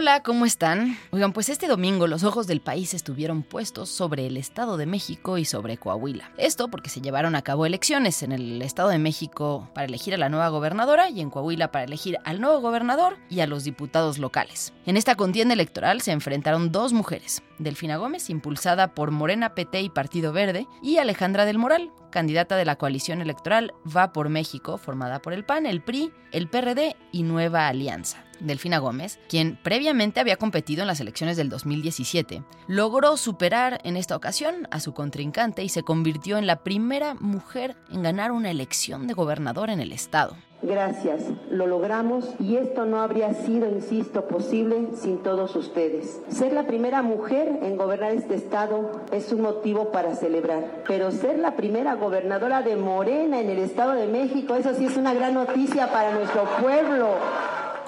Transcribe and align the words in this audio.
Hola, 0.00 0.22
¿cómo 0.22 0.46
están? 0.46 0.96
Oigan, 1.10 1.32
pues 1.32 1.48
este 1.48 1.66
domingo 1.66 2.06
los 2.06 2.22
ojos 2.22 2.46
del 2.46 2.60
país 2.60 2.94
estuvieron 2.94 3.42
puestos 3.42 3.88
sobre 3.88 4.28
el 4.28 4.36
Estado 4.36 4.76
de 4.76 4.86
México 4.86 5.38
y 5.38 5.44
sobre 5.44 5.76
Coahuila. 5.76 6.30
Esto 6.36 6.68
porque 6.68 6.88
se 6.88 7.00
llevaron 7.00 7.34
a 7.34 7.42
cabo 7.42 7.66
elecciones 7.66 8.22
en 8.22 8.30
el 8.30 8.62
Estado 8.62 8.90
de 8.90 9.00
México 9.00 9.68
para 9.74 9.88
elegir 9.88 10.14
a 10.14 10.16
la 10.16 10.28
nueva 10.28 10.50
gobernadora 10.50 11.10
y 11.10 11.20
en 11.20 11.30
Coahuila 11.30 11.72
para 11.72 11.84
elegir 11.84 12.16
al 12.22 12.40
nuevo 12.40 12.60
gobernador 12.60 13.16
y 13.28 13.40
a 13.40 13.48
los 13.48 13.64
diputados 13.64 14.18
locales. 14.18 14.72
En 14.86 14.96
esta 14.96 15.16
contienda 15.16 15.54
electoral 15.54 16.00
se 16.00 16.12
enfrentaron 16.12 16.70
dos 16.70 16.92
mujeres, 16.92 17.42
Delfina 17.58 17.96
Gómez, 17.96 18.30
impulsada 18.30 18.94
por 18.94 19.10
Morena 19.10 19.56
PT 19.56 19.80
y 19.80 19.90
Partido 19.90 20.32
Verde, 20.32 20.68
y 20.80 20.98
Alejandra 20.98 21.44
del 21.44 21.58
Moral, 21.58 21.90
candidata 22.12 22.54
de 22.54 22.66
la 22.66 22.76
coalición 22.76 23.20
electoral 23.20 23.74
Va 23.84 24.12
por 24.12 24.28
México, 24.28 24.78
formada 24.78 25.18
por 25.18 25.32
el 25.32 25.44
PAN, 25.44 25.66
el 25.66 25.82
PRI, 25.82 26.12
el 26.30 26.48
PRD 26.48 26.94
y 27.10 27.24
Nueva 27.24 27.66
Alianza. 27.66 28.27
Delfina 28.40 28.78
Gómez, 28.78 29.18
quien 29.28 29.58
previamente 29.62 30.20
había 30.20 30.36
competido 30.36 30.82
en 30.82 30.88
las 30.88 31.00
elecciones 31.00 31.36
del 31.36 31.48
2017, 31.48 32.42
logró 32.66 33.16
superar 33.16 33.80
en 33.84 33.96
esta 33.96 34.16
ocasión 34.16 34.68
a 34.70 34.80
su 34.80 34.94
contrincante 34.94 35.62
y 35.62 35.68
se 35.68 35.82
convirtió 35.82 36.38
en 36.38 36.46
la 36.46 36.62
primera 36.62 37.14
mujer 37.14 37.76
en 37.90 38.02
ganar 38.02 38.32
una 38.32 38.50
elección 38.50 39.06
de 39.06 39.14
gobernador 39.14 39.70
en 39.70 39.80
el 39.80 39.92
estado. 39.92 40.36
Gracias, 40.60 41.22
lo 41.50 41.68
logramos 41.68 42.24
y 42.40 42.56
esto 42.56 42.84
no 42.84 43.00
habría 43.00 43.32
sido, 43.32 43.68
insisto, 43.70 44.26
posible 44.26 44.88
sin 44.96 45.18
todos 45.22 45.54
ustedes. 45.54 46.20
Ser 46.30 46.52
la 46.52 46.66
primera 46.66 47.00
mujer 47.00 47.60
en 47.62 47.76
gobernar 47.76 48.10
este 48.10 48.34
estado 48.34 48.90
es 49.12 49.32
un 49.32 49.42
motivo 49.42 49.92
para 49.92 50.16
celebrar, 50.16 50.82
pero 50.88 51.12
ser 51.12 51.38
la 51.38 51.54
primera 51.54 51.94
gobernadora 51.94 52.62
de 52.62 52.74
Morena 52.74 53.40
en 53.40 53.50
el 53.50 53.58
Estado 53.58 53.92
de 53.92 54.08
México, 54.08 54.56
eso 54.56 54.74
sí 54.74 54.86
es 54.86 54.96
una 54.96 55.14
gran 55.14 55.34
noticia 55.34 55.92
para 55.92 56.12
nuestro 56.12 56.44
pueblo 56.60 57.14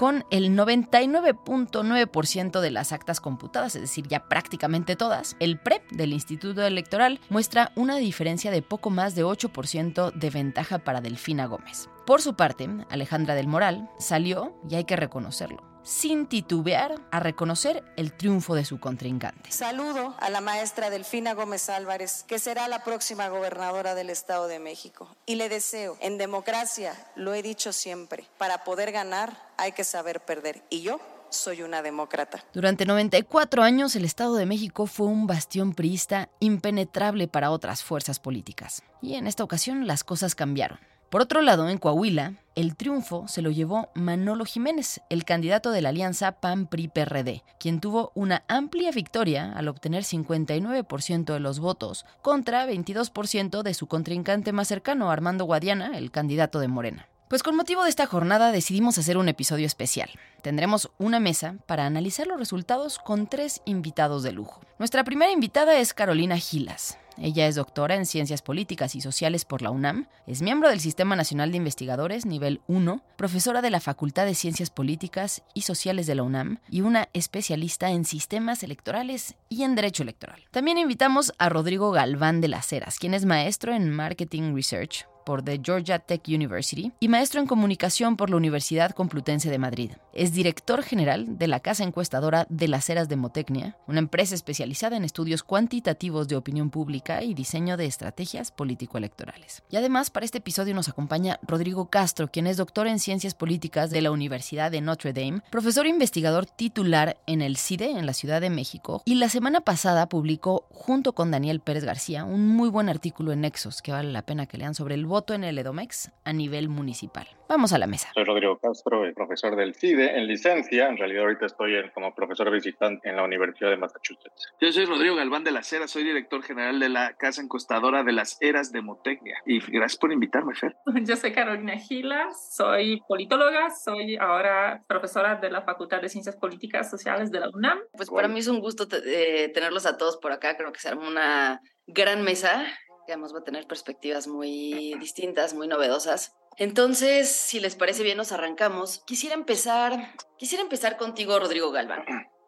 con 0.00 0.24
el 0.30 0.56
99.9% 0.56 2.60
de 2.60 2.70
las 2.70 2.92
actas 2.92 3.20
computadas, 3.20 3.74
es 3.74 3.82
decir, 3.82 4.08
ya 4.08 4.30
prácticamente 4.30 4.96
todas, 4.96 5.36
el 5.40 5.58
PREP 5.58 5.90
del 5.90 6.14
Instituto 6.14 6.62
Electoral 6.62 7.20
muestra 7.28 7.70
una 7.76 7.98
diferencia 7.98 8.50
de 8.50 8.62
poco 8.62 8.88
más 8.88 9.14
de 9.14 9.26
8% 9.26 10.14
de 10.14 10.30
ventaja 10.30 10.78
para 10.78 11.02
Delfina 11.02 11.44
Gómez. 11.44 11.90
Por 12.06 12.22
su 12.22 12.32
parte, 12.32 12.66
Alejandra 12.88 13.34
del 13.34 13.46
Moral 13.46 13.90
salió, 13.98 14.56
y 14.70 14.76
hay 14.76 14.84
que 14.84 14.96
reconocerlo, 14.96 15.69
sin 15.82 16.26
titubear 16.26 17.00
a 17.10 17.20
reconocer 17.20 17.84
el 17.96 18.12
triunfo 18.12 18.54
de 18.54 18.64
su 18.64 18.80
contrincante. 18.80 19.50
Saludo 19.50 20.14
a 20.18 20.30
la 20.30 20.40
maestra 20.40 20.90
Delfina 20.90 21.34
Gómez 21.34 21.68
Álvarez, 21.68 22.24
que 22.26 22.38
será 22.38 22.68
la 22.68 22.84
próxima 22.84 23.28
gobernadora 23.28 23.94
del 23.94 24.10
Estado 24.10 24.48
de 24.48 24.58
México. 24.58 25.08
Y 25.26 25.36
le 25.36 25.48
deseo, 25.48 25.96
en 26.00 26.18
democracia, 26.18 26.94
lo 27.16 27.34
he 27.34 27.42
dicho 27.42 27.72
siempre, 27.72 28.28
para 28.38 28.64
poder 28.64 28.92
ganar 28.92 29.36
hay 29.56 29.72
que 29.72 29.84
saber 29.84 30.20
perder. 30.20 30.62
Y 30.70 30.82
yo 30.82 31.00
soy 31.30 31.62
una 31.62 31.82
demócrata. 31.82 32.44
Durante 32.52 32.84
94 32.84 33.62
años 33.62 33.96
el 33.96 34.04
Estado 34.04 34.34
de 34.34 34.46
México 34.46 34.86
fue 34.86 35.06
un 35.06 35.26
bastión 35.26 35.74
priista 35.74 36.28
impenetrable 36.40 37.28
para 37.28 37.50
otras 37.50 37.82
fuerzas 37.82 38.18
políticas. 38.18 38.82
Y 39.00 39.14
en 39.14 39.26
esta 39.26 39.44
ocasión 39.44 39.86
las 39.86 40.04
cosas 40.04 40.34
cambiaron. 40.34 40.78
Por 41.10 41.22
otro 41.22 41.42
lado, 41.42 41.68
en 41.68 41.78
Coahuila, 41.78 42.34
el 42.54 42.76
triunfo 42.76 43.26
se 43.26 43.42
lo 43.42 43.50
llevó 43.50 43.88
Manolo 43.94 44.44
Jiménez, 44.44 45.00
el 45.10 45.24
candidato 45.24 45.72
de 45.72 45.82
la 45.82 45.88
alianza 45.88 46.30
PAN-PRI-PRD, 46.30 47.42
quien 47.58 47.80
tuvo 47.80 48.12
una 48.14 48.44
amplia 48.46 48.92
victoria 48.92 49.52
al 49.56 49.66
obtener 49.66 50.04
59% 50.04 51.32
de 51.32 51.40
los 51.40 51.58
votos 51.58 52.06
contra 52.22 52.64
22% 52.64 53.62
de 53.64 53.74
su 53.74 53.88
contrincante 53.88 54.52
más 54.52 54.68
cercano, 54.68 55.10
Armando 55.10 55.46
Guadiana, 55.46 55.98
el 55.98 56.12
candidato 56.12 56.60
de 56.60 56.68
Morena. 56.68 57.08
Pues 57.26 57.42
con 57.42 57.56
motivo 57.56 57.82
de 57.82 57.90
esta 57.90 58.06
jornada 58.06 58.52
decidimos 58.52 58.96
hacer 58.96 59.16
un 59.18 59.28
episodio 59.28 59.66
especial. 59.66 60.10
Tendremos 60.42 60.90
una 60.98 61.18
mesa 61.18 61.56
para 61.66 61.86
analizar 61.86 62.28
los 62.28 62.38
resultados 62.38 63.00
con 63.00 63.26
tres 63.26 63.62
invitados 63.64 64.22
de 64.22 64.30
lujo. 64.30 64.60
Nuestra 64.78 65.02
primera 65.02 65.32
invitada 65.32 65.76
es 65.78 65.92
Carolina 65.92 66.36
Gilas. 66.38 66.98
Ella 67.20 67.46
es 67.46 67.54
doctora 67.54 67.96
en 67.96 68.06
Ciencias 68.06 68.40
Políticas 68.40 68.94
y 68.94 69.02
Sociales 69.02 69.44
por 69.44 69.60
la 69.60 69.70
UNAM, 69.70 70.08
es 70.26 70.40
miembro 70.40 70.70
del 70.70 70.80
Sistema 70.80 71.16
Nacional 71.16 71.50
de 71.50 71.58
Investigadores 71.58 72.24
nivel 72.24 72.62
1, 72.66 73.02
profesora 73.16 73.60
de 73.60 73.68
la 73.68 73.80
Facultad 73.80 74.24
de 74.24 74.34
Ciencias 74.34 74.70
Políticas 74.70 75.42
y 75.52 75.62
Sociales 75.62 76.06
de 76.06 76.14
la 76.14 76.22
UNAM 76.22 76.60
y 76.70 76.80
una 76.80 77.10
especialista 77.12 77.90
en 77.90 78.06
sistemas 78.06 78.62
electorales 78.62 79.34
y 79.50 79.64
en 79.64 79.74
derecho 79.74 80.02
electoral. 80.02 80.46
También 80.50 80.78
invitamos 80.78 81.34
a 81.38 81.50
Rodrigo 81.50 81.90
Galván 81.90 82.40
de 82.40 82.48
las 82.48 82.72
Heras, 82.72 82.98
quien 82.98 83.12
es 83.12 83.26
maestro 83.26 83.74
en 83.74 83.90
Marketing 83.90 84.54
Research 84.54 85.09
por 85.24 85.42
The 85.42 85.60
Georgia 85.62 85.98
Tech 85.98 86.22
University 86.26 86.92
y 87.00 87.08
maestro 87.08 87.40
en 87.40 87.46
comunicación 87.46 88.16
por 88.16 88.30
la 88.30 88.36
Universidad 88.36 88.92
Complutense 88.92 89.50
de 89.50 89.58
Madrid. 89.58 89.92
Es 90.12 90.32
director 90.32 90.82
general 90.82 91.38
de 91.38 91.46
la 91.46 91.60
casa 91.60 91.84
encuestadora 91.84 92.46
de 92.48 92.68
las 92.68 92.88
Heras 92.90 93.08
de 93.08 93.16
Motecnia, 93.16 93.76
una 93.86 94.00
empresa 94.00 94.34
especializada 94.34 94.96
en 94.96 95.04
estudios 95.04 95.42
cuantitativos 95.42 96.28
de 96.28 96.36
opinión 96.36 96.70
pública 96.70 97.22
y 97.22 97.34
diseño 97.34 97.76
de 97.76 97.86
estrategias 97.86 98.50
político-electorales. 98.50 99.62
Y 99.70 99.76
además, 99.76 100.10
para 100.10 100.24
este 100.24 100.38
episodio 100.38 100.74
nos 100.74 100.88
acompaña 100.88 101.38
Rodrigo 101.42 101.90
Castro, 101.90 102.28
quien 102.28 102.46
es 102.46 102.56
doctor 102.56 102.86
en 102.86 102.98
ciencias 102.98 103.34
políticas 103.34 103.90
de 103.90 104.02
la 104.02 104.10
Universidad 104.10 104.70
de 104.70 104.80
Notre 104.80 105.12
Dame, 105.12 105.42
profesor 105.50 105.86
e 105.86 105.90
investigador 105.90 106.46
titular 106.46 107.16
en 107.26 107.42
el 107.42 107.56
CIDE 107.56 107.90
en 107.90 108.06
la 108.06 108.14
Ciudad 108.14 108.40
de 108.40 108.50
México, 108.50 109.02
y 109.04 109.14
la 109.16 109.28
semana 109.28 109.60
pasada 109.60 110.08
publicó 110.08 110.66
junto 110.70 111.12
con 111.12 111.30
Daniel 111.30 111.60
Pérez 111.60 111.84
García 111.84 112.24
un 112.24 112.48
muy 112.48 112.68
buen 112.68 112.88
artículo 112.88 113.32
en 113.32 113.42
Nexos 113.42 113.82
que 113.82 113.92
vale 113.92 114.12
la 114.12 114.22
pena 114.22 114.46
que 114.46 114.58
lean 114.58 114.74
sobre 114.74 114.94
el 114.94 115.06
voto 115.10 115.34
en 115.34 115.44
el 115.44 115.58
Edomex 115.58 116.10
a 116.24 116.32
nivel 116.32 116.70
municipal. 116.70 117.28
Vamos 117.48 117.72
a 117.72 117.78
la 117.78 117.88
mesa. 117.88 118.10
Soy 118.14 118.22
Rodrigo 118.24 118.58
Castro, 118.58 119.02
profesor 119.12 119.56
del 119.56 119.74
CIDE 119.74 120.16
en 120.16 120.28
licencia. 120.28 120.88
En 120.88 120.96
realidad 120.96 121.24
ahorita 121.24 121.46
estoy 121.46 121.72
como 121.92 122.14
profesor 122.14 122.50
visitante 122.50 123.08
en 123.08 123.16
la 123.16 123.24
Universidad 123.24 123.70
de 123.70 123.76
Massachusetts. 123.76 124.52
Yo 124.60 124.72
soy 124.72 124.84
Rodrigo 124.86 125.16
Galván 125.16 125.42
de 125.42 125.50
las 125.50 125.70
Heras, 125.72 125.90
soy 125.90 126.04
director 126.04 126.42
general 126.44 126.78
de 126.78 126.88
la 126.88 127.16
Casa 127.16 127.42
Encostadora 127.42 128.04
de 128.04 128.12
las 128.12 128.40
Heras 128.40 128.70
de 128.70 128.82
Motecnia. 128.82 129.36
Y 129.44 129.58
gracias 129.58 129.98
por 129.98 130.12
invitarme, 130.12 130.54
Fer. 130.54 130.76
Yo 131.02 131.16
soy 131.16 131.32
Carolina 131.32 131.76
Gilas, 131.76 132.54
soy 132.54 133.02
politóloga, 133.08 133.70
soy 133.70 134.16
ahora 134.16 134.84
profesora 134.86 135.34
de 135.34 135.50
la 135.50 135.62
Facultad 135.62 136.00
de 136.00 136.08
Ciencias 136.08 136.36
Políticas 136.36 136.88
Sociales 136.88 137.32
de 137.32 137.40
la 137.40 137.50
UNAM. 137.52 137.80
Pues 137.92 138.10
para 138.10 138.28
mí 138.28 138.38
es 138.38 138.46
un 138.46 138.60
gusto 138.60 138.86
eh, 139.04 139.50
tenerlos 139.52 139.86
a 139.86 139.96
todos 139.96 140.18
por 140.18 140.30
acá. 140.30 140.56
Creo 140.56 140.70
que 140.72 140.78
será 140.78 140.96
una 140.96 141.60
gran 141.88 142.22
mesa 142.22 142.64
que 143.10 143.32
va 143.32 143.40
a 143.40 143.44
tener 143.44 143.66
perspectivas 143.66 144.26
muy 144.26 144.94
distintas, 145.00 145.54
muy 145.54 145.66
novedosas. 145.66 146.36
Entonces, 146.56 147.28
si 147.28 147.58
les 147.60 147.74
parece 147.74 148.02
bien, 148.02 148.16
nos 148.16 148.32
arrancamos. 148.32 149.02
Quisiera 149.06 149.34
empezar, 149.34 150.14
quisiera 150.38 150.62
empezar 150.62 150.96
contigo, 150.96 151.38
Rodrigo 151.38 151.70
Galván. 151.70 152.04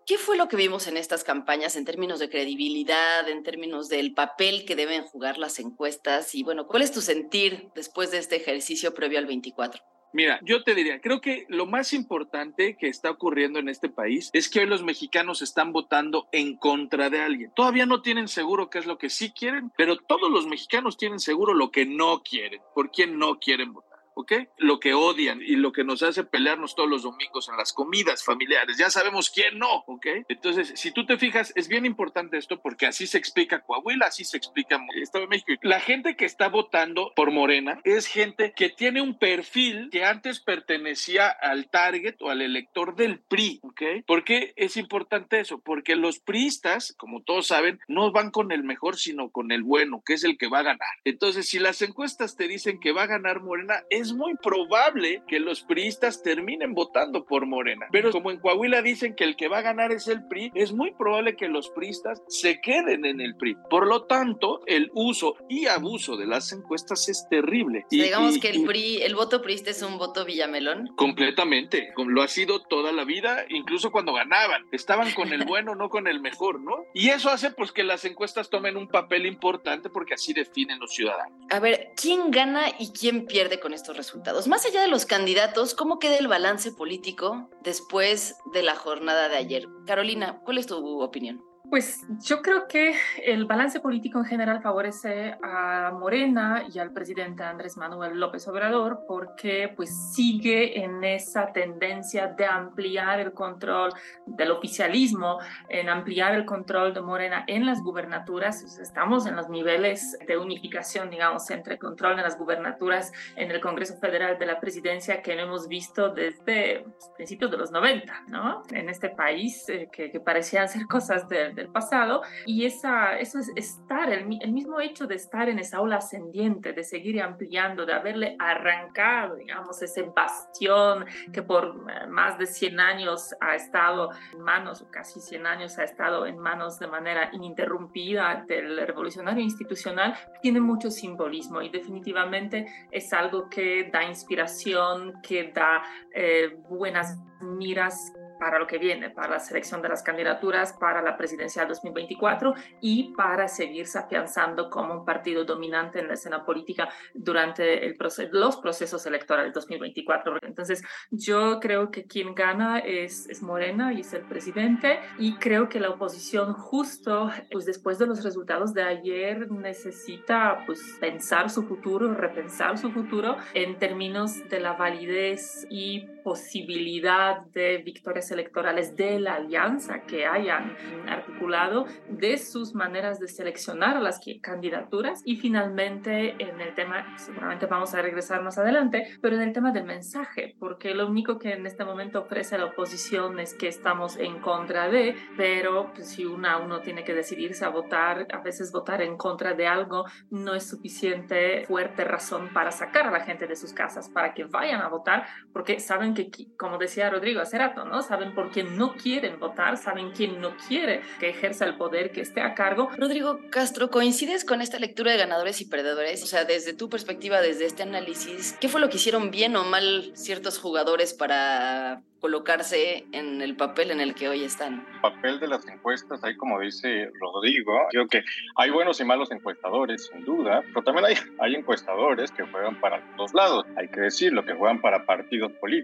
¿Qué 0.07 0.19
fue 0.19 0.37
lo 0.37 0.49
que 0.49 0.57
vimos 0.57 0.87
en 0.87 0.97
estas 0.97 1.25
campañas 1.25 1.77
en 1.77 1.85
términos 1.85 2.19
de 2.19 2.29
credibilidad, 2.29 3.29
en 3.29 3.43
términos 3.43 3.89
del 3.89 4.15
papel 4.15 4.65
que 4.65 4.77
deben 4.77 5.05
jugar 5.05 5.39
las 5.39 5.59
encuestas? 5.59 6.35
Y 6.35 6.43
bueno, 6.43 6.67
¿cuál 6.67 6.83
es 6.83 6.93
tu 6.93 7.01
sentir 7.01 7.71
después 7.75 8.11
de 8.11 8.19
este 8.19 8.37
ejercicio 8.37 8.95
previo 8.95 9.19
al 9.19 9.27
24? 9.27 9.83
Mira, 10.15 10.41
yo 10.43 10.63
te 10.63 10.75
diría, 10.75 11.01
creo 11.01 11.23
que 11.23 11.47
lo 11.49 11.65
más 11.67 11.95
importante 11.95 12.77
que 12.77 12.89
está 12.89 13.11
ocurriendo 13.11 13.59
en 13.59 13.71
este 13.71 13.89
país 13.89 14.29
es 14.35 14.51
que 14.51 14.61
hoy 14.61 14.67
los 14.67 14.83
mexicanos 14.83 15.41
están 15.41 15.73
votando 15.73 16.29
en 16.33 16.57
contra 16.57 17.09
de 17.09 17.23
alguien. 17.23 17.51
Todavía 17.57 17.87
no 17.87 18.03
tienen 18.03 18.29
seguro 18.29 18.69
qué 18.69 18.79
es 18.79 18.87
lo 18.87 18.99
que 18.99 19.09
sí 19.09 19.33
quieren, 19.33 19.73
pero 19.77 19.97
todos 19.97 20.31
los 20.31 20.47
mexicanos 20.47 20.99
tienen 20.99 21.19
seguro 21.19 21.55
lo 21.55 21.71
que 21.71 21.87
no 21.87 22.23
quieren, 22.23 22.61
por 22.75 22.91
quién 22.91 23.19
no 23.19 23.39
quieren 23.39 23.73
votar. 23.73 23.92
¿Ok? 24.15 24.33
Lo 24.59 24.81
que 24.81 24.95
odian 24.95 25.41
y 25.43 25.57
lo 25.57 25.73
que 25.73 25.85
nos 25.85 26.03
hace 26.03 26.25
pelearnos 26.25 26.75
todos 26.75 26.89
los 26.89 27.03
domingos 27.03 27.49
en 27.49 27.57
las 27.57 27.73
comidas 27.73 28.25
familiares. 28.25 28.77
Ya 28.79 28.91
sabemos 28.91 29.31
quién 29.31 29.59
no, 29.59 29.85
¿ok? 29.87 30.07
Entonces, 30.29 30.73
si 30.77 30.93
tú 30.93 31.07
te 31.07 31.19
fijas, 31.19 31.53
es 31.57 31.69
bien 31.69 31.87
importante 31.87 32.39
esto 32.39 32.61
porque 32.61 32.87
así 32.87 33.07
se 33.07 33.19
explica 33.19 33.63
Coahuila, 33.63 34.07
así 34.07 34.25
se 34.25 34.37
explica 34.37 34.81
el 34.95 35.03
Estado 35.03 35.25
de 35.25 35.29
México. 35.29 35.53
La 35.63 35.81
gente 35.81 36.17
que 36.17 36.25
está 36.25 36.49
votando 36.49 37.13
por 37.15 37.31
Morena 37.31 37.81
es 37.85 38.07
gente 38.07 38.53
que 38.55 38.69
tiene 38.69 39.01
un 39.01 39.19
perfil 39.19 39.89
que 39.91 40.05
antes 40.05 40.41
pertenecía 40.41 41.29
al 41.29 41.69
target 41.71 42.17
o 42.21 42.31
al 42.31 42.43
elector 42.43 42.97
del 42.97 43.21
PRI, 43.21 43.61
¿ok? 43.63 43.83
¿Por 44.07 44.25
qué 44.25 44.53
es 44.57 44.77
importante 44.77 45.41
eso? 45.41 45.61
Porque 45.61 45.97
los 45.97 46.19
priistas, 46.19 46.95
como 46.97 47.23
todos 47.23 47.47
saben, 47.47 47.81
no 47.89 48.13
van 48.13 48.31
con 48.31 48.53
el 48.53 48.65
mejor, 48.65 48.97
sino 48.97 49.31
con 49.31 49.53
el 49.53 49.63
bueno, 49.63 50.03
que 50.05 50.15
es 50.15 50.25
el 50.25 50.39
que 50.39 50.49
va 50.49 50.61
a 50.61 50.65
ganar. 50.65 50.89
Entonces, 51.05 51.49
si 51.49 51.59
las 51.59 51.83
encuestas 51.83 52.37
te 52.37 52.49
dicen 52.49 52.81
que 52.81 52.93
va 52.93 53.05
a 53.05 53.07
ganar 53.07 53.41
Morena, 53.41 53.85
es 53.91 54.02
es 54.03 54.13
muy 54.13 54.35
probable 54.37 55.23
que 55.27 55.41
los 55.41 55.63
priistas 55.63 56.23
terminen 56.23 56.75
votando 56.75 57.25
por 57.25 57.47
Morena. 57.47 57.87
Pero 57.93 58.11
como 58.11 58.31
en 58.31 58.39
Coahuila 58.39 58.83
dicen 58.83 59.15
que 59.15 59.25
el 59.25 59.37
que 59.37 59.49
va 59.49 59.59
a 59.59 59.63
ganar 59.63 59.93
es 59.93 60.09
el 60.09 60.27
PRI, 60.27 60.51
es 60.55 60.73
muy 60.73 60.93
probable 60.93 61.37
que 61.37 61.49
los 61.49 61.71
priistas 61.71 62.23
se 62.29 62.61
queden 62.61 63.05
en 63.05 63.21
el 63.21 63.37
PRI. 63.37 63.57
Por 63.71 63.87
lo 63.87 64.05
tanto, 64.05 64.61
el 64.67 64.91
uso 64.95 65.37
y 65.49 65.67
abuso 65.67 66.17
de 66.17 66.27
las 66.27 66.53
encuestas 66.53 67.09
es 67.09 67.27
terrible. 67.31 67.87
y, 67.91 68.03
digamos 68.03 68.39
que 68.39 68.51
el 68.51 68.65
PRI, 68.65 69.03
el 69.03 69.15
voto 69.15 69.41
priista 69.41 69.71
es 69.71 69.83
un 69.83 69.99
voto 69.99 70.25
Villamelón. 70.25 70.89
Completamente, 70.97 71.93
lo 71.97 72.23
ha 72.23 72.29
sido 72.29 72.63
toda 72.63 72.93
la 72.93 73.05
vida, 73.05 73.45
incluso 73.49 73.93
cuando 73.93 74.13
ganaban. 74.13 74.67
Estaban 74.73 75.13
con 75.13 75.33
el 75.33 75.45
bueno, 75.47 75.75
no 75.75 75.89
con 75.89 76.09
el 76.09 76.21
mejor, 76.21 76.61
¿no? 76.61 76.85
Y 76.93 77.11
eso 77.11 77.31
hace 77.31 77.51
pues 77.53 77.73
que 77.73 77.85
las 77.85 78.05
encuestas 78.05 78.51
tomen 78.51 78.77
un 78.77 78.89
papel 78.89 79.27
importante 79.27 79.91
porque 79.91 80.15
así 80.15 80.33
definen 80.33 80.79
los 80.79 80.93
ciudadanos. 80.93 81.39
A 81.51 81.61
ver, 81.61 81.93
¿quién 82.01 82.31
gana 82.31 82.65
y 82.79 82.93
quién 82.93 83.27
pierde 83.27 83.61
con 83.61 83.73
resultados. 83.97 84.49
Más 84.49 84.65
allá 84.67 84.83
de 84.83 84.89
los 84.89 85.07
candidatos, 85.07 85.75
¿cómo 85.75 85.99
queda 85.99 86.17
el 86.17 86.29
balance 86.29 86.73
político 86.73 87.49
después 87.63 88.37
de 88.53 88.63
la 88.63 88.77
jornada 88.77 89.29
de 89.29 89.37
ayer? 89.37 89.69
Carolina, 89.87 90.41
¿cuál 90.45 90.59
es 90.59 90.67
tu 90.67 91.01
opinión? 91.01 91.45
Pues 91.73 92.05
yo 92.21 92.43
creo 92.43 92.69
que 92.69 92.95
el 93.25 93.47
balance 93.47 93.81
político 93.81 94.19
en 94.19 94.27
general 94.27 94.61
favorece 94.61 95.39
a 95.43 95.91
Morena 95.99 96.65
y 96.71 96.79
al 96.79 96.93
presidente 96.93 97.45
Andrés 97.45 97.79
Manuel 97.79 98.21
López 98.21 98.47
Obrador 98.47 99.05
porque 99.09 99.73
pues 99.75 100.13
sigue 100.13 100.85
en 100.85 101.03
esa 101.03 101.51
tendencia 101.51 102.27
de 102.27 102.45
ampliar 102.45 103.21
el 103.21 103.33
control 103.33 103.91
del 104.27 104.51
oficialismo, 104.51 105.39
en 105.71 105.89
ampliar 105.89 106.35
el 106.35 106.45
control 106.45 106.93
de 106.93 107.01
Morena 107.01 107.45
en 107.47 107.65
las 107.65 107.81
gubernaturas. 107.81 108.79
Estamos 108.79 109.25
en 109.25 109.35
los 109.35 109.49
niveles 109.49 110.19
de 110.27 110.37
unificación, 110.37 111.09
digamos, 111.09 111.51
entre 111.51 111.79
control 111.79 112.17
de 112.17 112.23
las 112.23 112.37
gubernaturas 112.37 113.13
en 113.35 113.51
el 113.51 113.63
Congreso 113.63 113.97
Federal 113.97 114.39
de 114.39 114.45
la 114.45 114.61
Presidencia 114.61 115.23
que 115.23 115.35
no 115.37 115.45
hemos 115.45 115.69
visto 115.69 116.11
desde 116.11 116.85
principios 117.17 117.51
de 117.51 117.57
los 117.57 117.73
90, 117.73 118.25
¿no? 118.29 118.63
En 118.73 118.91
este 118.91 119.09
país 119.09 119.67
eh, 119.71 119.89
que, 119.91 120.11
que, 120.11 120.21
parecían 120.21 120.69
ser 120.69 120.87
cosas 120.87 121.27
de 121.31 121.62
pasado 121.69 122.23
y 122.47 122.65
esa, 122.65 123.19
eso 123.19 123.39
es 123.39 123.51
estar, 123.57 124.11
el, 124.11 124.27
mismo 124.27 124.81
hecho 124.81 125.07
de 125.07 125.15
estar 125.15 125.49
en 125.49 125.59
esa 125.59 125.81
ola 125.81 125.97
ascendiente, 125.97 126.73
de 126.73 126.85
seguir 126.85 127.21
ampliando, 127.21 127.87
de 127.87 127.93
haberle 127.93 128.37
arrancado, 128.39 129.37
digamos, 129.37 129.81
ese 129.83 130.03
bastión 130.03 131.07
que 131.33 131.43
por 131.43 131.85
eh, 131.89 132.07
más 132.07 132.39
de 132.39 132.47
100 132.47 132.81
años 132.81 133.35
ha 133.41 133.55
estado 133.55 134.11
en 134.33 134.41
manos, 134.41 134.85
casi 134.91 135.21
100 135.21 135.47
años 135.47 135.79
ha 135.79 135.85
estado 135.85 136.27
en 136.27 136.39
manos 136.39 136.79
de 136.79 136.87
manera 136.87 137.31
ininterrumpida 137.33 138.45
del 138.47 138.87
revolucionario 138.87 139.43
institucional, 139.43 140.15
tiene 140.41 140.61
mucho 140.61 140.91
simbolismo 140.91 141.63
y 141.63 141.69
definitivamente 141.69 142.67
es 142.91 143.13
algo 143.13 143.49
que 143.49 143.91
da 143.93 144.05
inspiración, 144.05 145.15
que 145.23 145.53
da 145.53 145.83
eh, 146.15 146.57
buenas 146.69 147.19
miras 147.41 148.13
para 148.43 148.59
lo 148.59 148.67
que 148.67 148.77
viene, 148.77 149.09
para 149.09 149.35
la 149.35 149.39
selección 149.39 149.81
de 149.83 149.89
las 149.89 150.03
candidaturas 150.03 150.73
para 150.73 151.01
la 151.01 151.17
presidencia 151.17 151.65
2024 151.65 152.55
y 152.81 153.15
para 153.15 153.47
seguirse 153.47 154.01
afianzando 154.01 154.69
como 154.69 154.95
un 154.95 155.05
partido 155.05 155.45
dominante 155.45 156.01
en 156.01 156.09
la 156.09 156.15
escena 156.15 156.45
política 156.45 156.89
durante 157.15 157.87
el 157.87 157.97
los 158.33 158.57
procesos 158.57 159.07
electorales 159.07 159.55
2024. 159.55 160.39
Entonces, 160.43 160.83
yo 161.13 161.61
creo 161.61 161.93
que 161.93 162.05
quien 162.05 162.35
gana 162.35 162.81
es, 162.81 163.29
es 163.29 163.43
Morena 163.43 163.93
y 163.93 164.01
es 164.01 164.13
el 164.13 164.23
presidente 164.23 164.99
y 165.21 165.37
creo 165.37 165.69
que 165.69 165.79
la 165.79 165.91
oposición 165.91 166.53
justo 166.53 167.31
pues 167.53 167.65
después 167.65 168.01
de 168.01 168.09
los 168.09 168.25
resultados 168.25 168.75
de 168.75 168.83
ayer 168.83 169.53
necesita 169.53 170.65
pues 170.67 170.97
pensar 170.99 171.49
su 171.49 171.63
futuro, 171.63 172.13
repensar 172.13 172.77
su 172.77 172.91
futuro 172.91 173.37
en 173.55 173.79
términos 173.79 174.49
de 174.49 174.59
la 174.59 174.73
validez 174.73 175.65
y 175.71 176.09
posibilidad 176.23 177.41
de 177.47 177.79
victorias 177.79 178.31
electorales 178.31 178.97
de 178.97 179.21
la 179.21 179.35
alianza 179.35 180.03
que 180.03 180.27
hayan 180.27 180.77
articulado, 181.09 181.87
de 182.09 182.39
sus 182.39 182.75
maneras 182.75 183.19
de 183.19 183.29
seleccionar 183.29 184.01
las 184.01 184.21
candidaturas. 184.41 185.23
Y 185.25 185.37
finalmente 185.37 186.37
en 186.39 186.61
el 186.61 186.75
tema, 186.75 187.17
seguramente 187.19 187.67
vamos 187.67 187.95
a 187.95 188.03
regresar 188.03 188.43
más 188.43 188.59
adelante, 188.59 189.19
pero 189.21 189.37
en 189.37 189.43
el 189.43 189.53
tema 189.53 189.73
del 189.73 189.85
mensaje, 189.85 190.55
porque 190.59 190.95
lo 190.95 191.07
único 191.09 191.39
que 191.39 191.53
en 191.53 191.67
este 191.67 191.85
momento 191.85 192.21
ofrece 192.21 192.59
la 192.59 192.67
oposición 192.67 193.41
es 193.41 193.55
que 193.55 193.69
estamos 193.69 194.17
en 194.17 194.41
contra 194.41 194.89
de, 194.89 195.17
pero 195.37 195.93
pues, 195.95 196.11
si 196.11 196.25
una, 196.25 196.59
uno 196.59 196.81
tiene 196.81 197.05
que 197.05 197.15
decidirse 197.15 197.65
a 197.65 197.69
votar, 197.69 198.27
a 198.33 198.39
veces 198.39 198.73
votar 198.73 199.03
en 199.03 199.17
contra 199.17 199.55
de 199.55 199.67
algo 199.67 200.05
no 200.31 200.55
es 200.55 200.69
suficiente 200.69 201.65
fuerte 201.67 202.05
razón 202.05 202.51
para 202.53 202.71
sacar 202.71 203.07
a 203.07 203.11
la 203.11 203.21
gente 203.21 203.47
de 203.47 203.57
sus 203.57 203.73
casas, 203.73 204.09
para 204.09 204.35
que 204.35 204.45
vayan 204.45 204.81
a 204.81 204.89
votar, 204.89 205.27
porque 205.53 205.81
saben 205.81 206.12
que, 206.15 206.31
como 206.57 206.79
decía 206.79 207.11
Rodrigo 207.11 207.41
hace 207.41 207.59
rato, 207.59 207.85
¿no? 207.85 208.03
Saben 208.03 208.23
saben 208.23 208.35
por 208.35 208.51
quién 208.53 208.77
no 208.77 208.95
quieren 208.95 209.41
votar, 209.41 209.77
saben 209.77 210.13
quién 210.13 210.41
no 210.41 210.57
quiere 210.69 211.03
que 211.19 211.31
ejerza 211.31 211.65
el 211.65 211.77
poder, 211.77 212.13
que 212.13 212.21
esté 212.21 212.41
a 212.41 212.55
cargo. 212.55 212.89
Rodrigo 212.97 213.41
Castro, 213.51 213.91
¿coincides 213.91 214.45
con 214.45 214.63
esta 214.63 214.79
lectura 214.79 215.11
de 215.11 215.19
ganadores 215.19 215.61
y 215.61 215.65
perdedores? 215.65 216.23
O 216.23 216.27
sea, 216.27 216.45
desde 216.45 216.73
tu 216.73 216.89
perspectiva, 216.89 217.41
desde 217.41 217.67
este 217.67 217.83
análisis, 217.83 218.57
¿qué 218.61 218.69
fue 218.69 218.81
lo 218.81 218.89
que 218.89 218.97
hicieron 218.97 219.31
bien 219.31 219.57
o 219.57 219.65
mal 219.65 220.13
ciertos 220.15 220.59
jugadores 220.59 221.15
para 221.15 222.03
colocarse 222.23 223.05
en 223.11 223.43
el 223.43 223.57
papel 223.57 223.91
en 223.91 224.01
el 224.01 224.15
que 224.15 224.29
hoy 224.29 224.45
están. 224.45 224.87
El 224.95 225.01
papel 225.01 225.41
de 225.41 225.49
las 225.49 225.67
encuestas, 225.67 226.23
ahí 226.23 226.37
como 226.37 226.61
dice 226.61 227.11
Rodrigo, 227.21 227.73
creo 227.91 228.07
que 228.07 228.23
hay 228.55 228.71
buenos 228.71 229.01
y 229.01 229.05
malos 229.05 229.33
encuestadores, 229.33 230.07
sin 230.07 230.25
duda, 230.25 230.63
pero 230.69 230.83
también 230.83 231.07
hay, 231.07 231.17
hay 231.41 231.57
encuestadores 231.57 232.31
que 232.31 232.45
juegan 232.45 232.81
para 232.81 232.99
los 232.99 233.17
dos 233.17 233.35
lados, 233.35 233.67
hay 233.77 233.89
que 233.89 234.03
decirlo, 234.03 234.45
que 234.45 234.55
juegan 234.55 234.81
para 234.81 235.05
partidos 235.05 235.51
políticos 235.61 235.83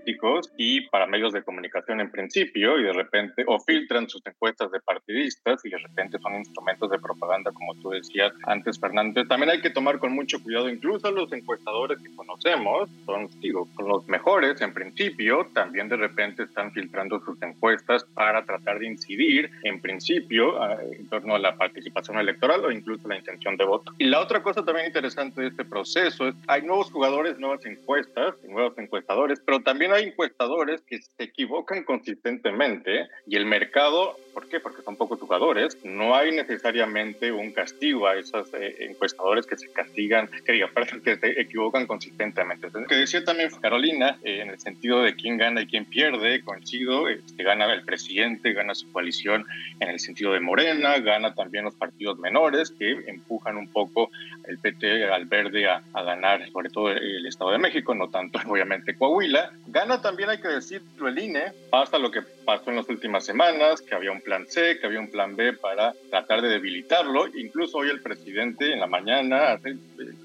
y 0.56 0.82
para 0.88 1.06
medios 1.06 1.32
de 1.32 1.42
comunicación 1.42 2.00
en 2.00 2.10
principio, 2.10 2.78
y 2.78 2.84
de 2.84 2.92
repente, 2.92 3.44
o 3.46 3.58
filtran 3.60 4.08
sus 4.08 4.24
encuestas 4.26 4.70
de 4.70 4.80
partidistas 4.80 5.64
y 5.64 5.70
de 5.70 5.78
repente 5.78 6.18
son 6.18 6.34
instrumentos 6.36 6.90
de 6.90 6.98
propaganda, 6.98 7.52
como 7.52 7.74
tú 7.76 7.90
decías 7.90 8.32
antes, 8.44 8.78
Fernando. 8.78 9.26
También 9.26 9.50
hay 9.50 9.60
que 9.60 9.70
tomar 9.70 9.98
con 9.98 10.12
mucho 10.12 10.42
cuidado, 10.42 10.68
incluso 10.68 11.10
los 11.10 11.32
encuestadores 11.32 11.98
que 11.98 12.14
conocemos, 12.14 12.90
son, 13.06 13.28
digo, 13.40 13.68
los 13.78 14.06
mejores 14.08 14.60
en 14.60 14.72
principio, 14.72 15.46
también 15.54 15.88
de 15.88 15.96
repente 15.96 16.44
están 16.44 16.72
filtrando 16.72 17.20
sus 17.20 17.40
encuestas 17.42 18.04
para 18.14 18.44
tratar 18.44 18.78
de 18.78 18.86
incidir, 18.86 19.50
en 19.64 19.80
principio, 19.80 20.54
en 20.80 21.08
torno 21.08 21.34
a 21.34 21.38
la 21.38 21.56
participación 21.56 22.18
electoral 22.18 22.64
o 22.64 22.70
incluso 22.70 23.08
la 23.08 23.16
intención 23.16 23.56
de 23.56 23.64
voto. 23.64 23.92
Y 23.98 24.04
la 24.04 24.20
otra 24.20 24.42
cosa 24.42 24.64
también 24.64 24.86
interesante 24.86 25.40
de 25.40 25.48
este 25.48 25.64
proceso 25.64 26.28
es 26.28 26.34
hay 26.46 26.62
nuevos 26.62 26.90
jugadores, 26.90 27.38
nuevas 27.38 27.64
encuestas, 27.66 28.34
nuevos 28.48 28.76
encuestadores, 28.78 29.40
pero 29.44 29.60
también 29.60 29.92
hay 29.92 30.07
encuestadores 30.08 30.80
que 30.82 31.00
se 31.00 31.24
equivocan 31.24 31.84
consistentemente 31.84 33.08
y 33.26 33.36
el 33.36 33.46
mercado, 33.46 34.16
¿por 34.34 34.48
qué? 34.48 34.60
Porque 34.60 34.82
son 34.82 34.96
pocos 34.96 35.18
jugadores, 35.20 35.78
no 35.84 36.14
hay 36.14 36.32
necesariamente 36.32 37.32
un 37.32 37.52
castigo 37.52 38.06
a 38.06 38.16
esos 38.16 38.52
eh, 38.54 38.76
encuestadores 38.80 39.46
que 39.46 39.56
se 39.56 39.70
castigan, 39.72 40.28
que 40.44 40.52
diga, 40.52 40.70
que 41.04 41.16
se 41.16 41.40
equivocan 41.40 41.86
consistentemente. 41.86 42.68
que 42.88 42.94
decía 42.94 43.24
también 43.24 43.50
Carolina, 43.60 44.18
eh, 44.22 44.40
en 44.42 44.50
el 44.50 44.58
sentido 44.58 45.02
de 45.02 45.14
quién 45.14 45.36
gana 45.36 45.62
y 45.62 45.66
quién 45.66 45.84
pierde, 45.84 46.42
coincido, 46.42 47.08
este, 47.08 47.42
gana 47.42 47.72
el 47.72 47.84
presidente, 47.84 48.52
gana 48.52 48.74
su 48.74 48.90
coalición 48.92 49.44
en 49.80 49.88
el 49.88 50.00
sentido 50.00 50.32
de 50.32 50.40
Morena, 50.40 50.98
gana 50.98 51.34
también 51.34 51.64
los 51.64 51.74
partidos 51.74 52.18
menores 52.18 52.70
que 52.70 52.90
empujan 53.06 53.56
un 53.56 53.68
poco 53.68 54.10
el 54.46 54.58
PT 54.58 55.04
al 55.04 55.26
verde 55.26 55.68
a, 55.68 55.82
ganar, 55.92 56.48
sobre 56.50 56.70
todo 56.70 56.90
el 56.90 57.26
Estado 57.26 57.50
de 57.50 57.58
México, 57.58 57.94
no 57.94 58.08
tanto 58.08 58.38
obviamente 58.48 58.96
Coahuila. 58.96 59.52
Gana 59.66 59.97
también, 60.00 60.30
hay 60.30 60.40
que 60.40 60.48
decirlo, 60.48 61.08
el 61.08 61.18
INE, 61.18 61.52
pasa 61.70 61.98
lo 61.98 62.10
que 62.10 62.22
pasó 62.22 62.70
en 62.70 62.76
las 62.76 62.88
últimas 62.88 63.24
semanas, 63.24 63.82
que 63.82 63.94
había 63.94 64.10
un 64.10 64.20
plan 64.20 64.46
C, 64.46 64.78
que 64.78 64.86
había 64.86 65.00
un 65.00 65.10
plan 65.10 65.36
B 65.36 65.52
para 65.52 65.92
tratar 66.10 66.40
de 66.42 66.48
debilitarlo. 66.48 67.26
Incluso 67.36 67.78
hoy 67.78 67.90
el 67.90 68.00
presidente 68.00 68.72
en 68.72 68.80
la 68.80 68.86
mañana 68.86 69.52
hace 69.52 69.76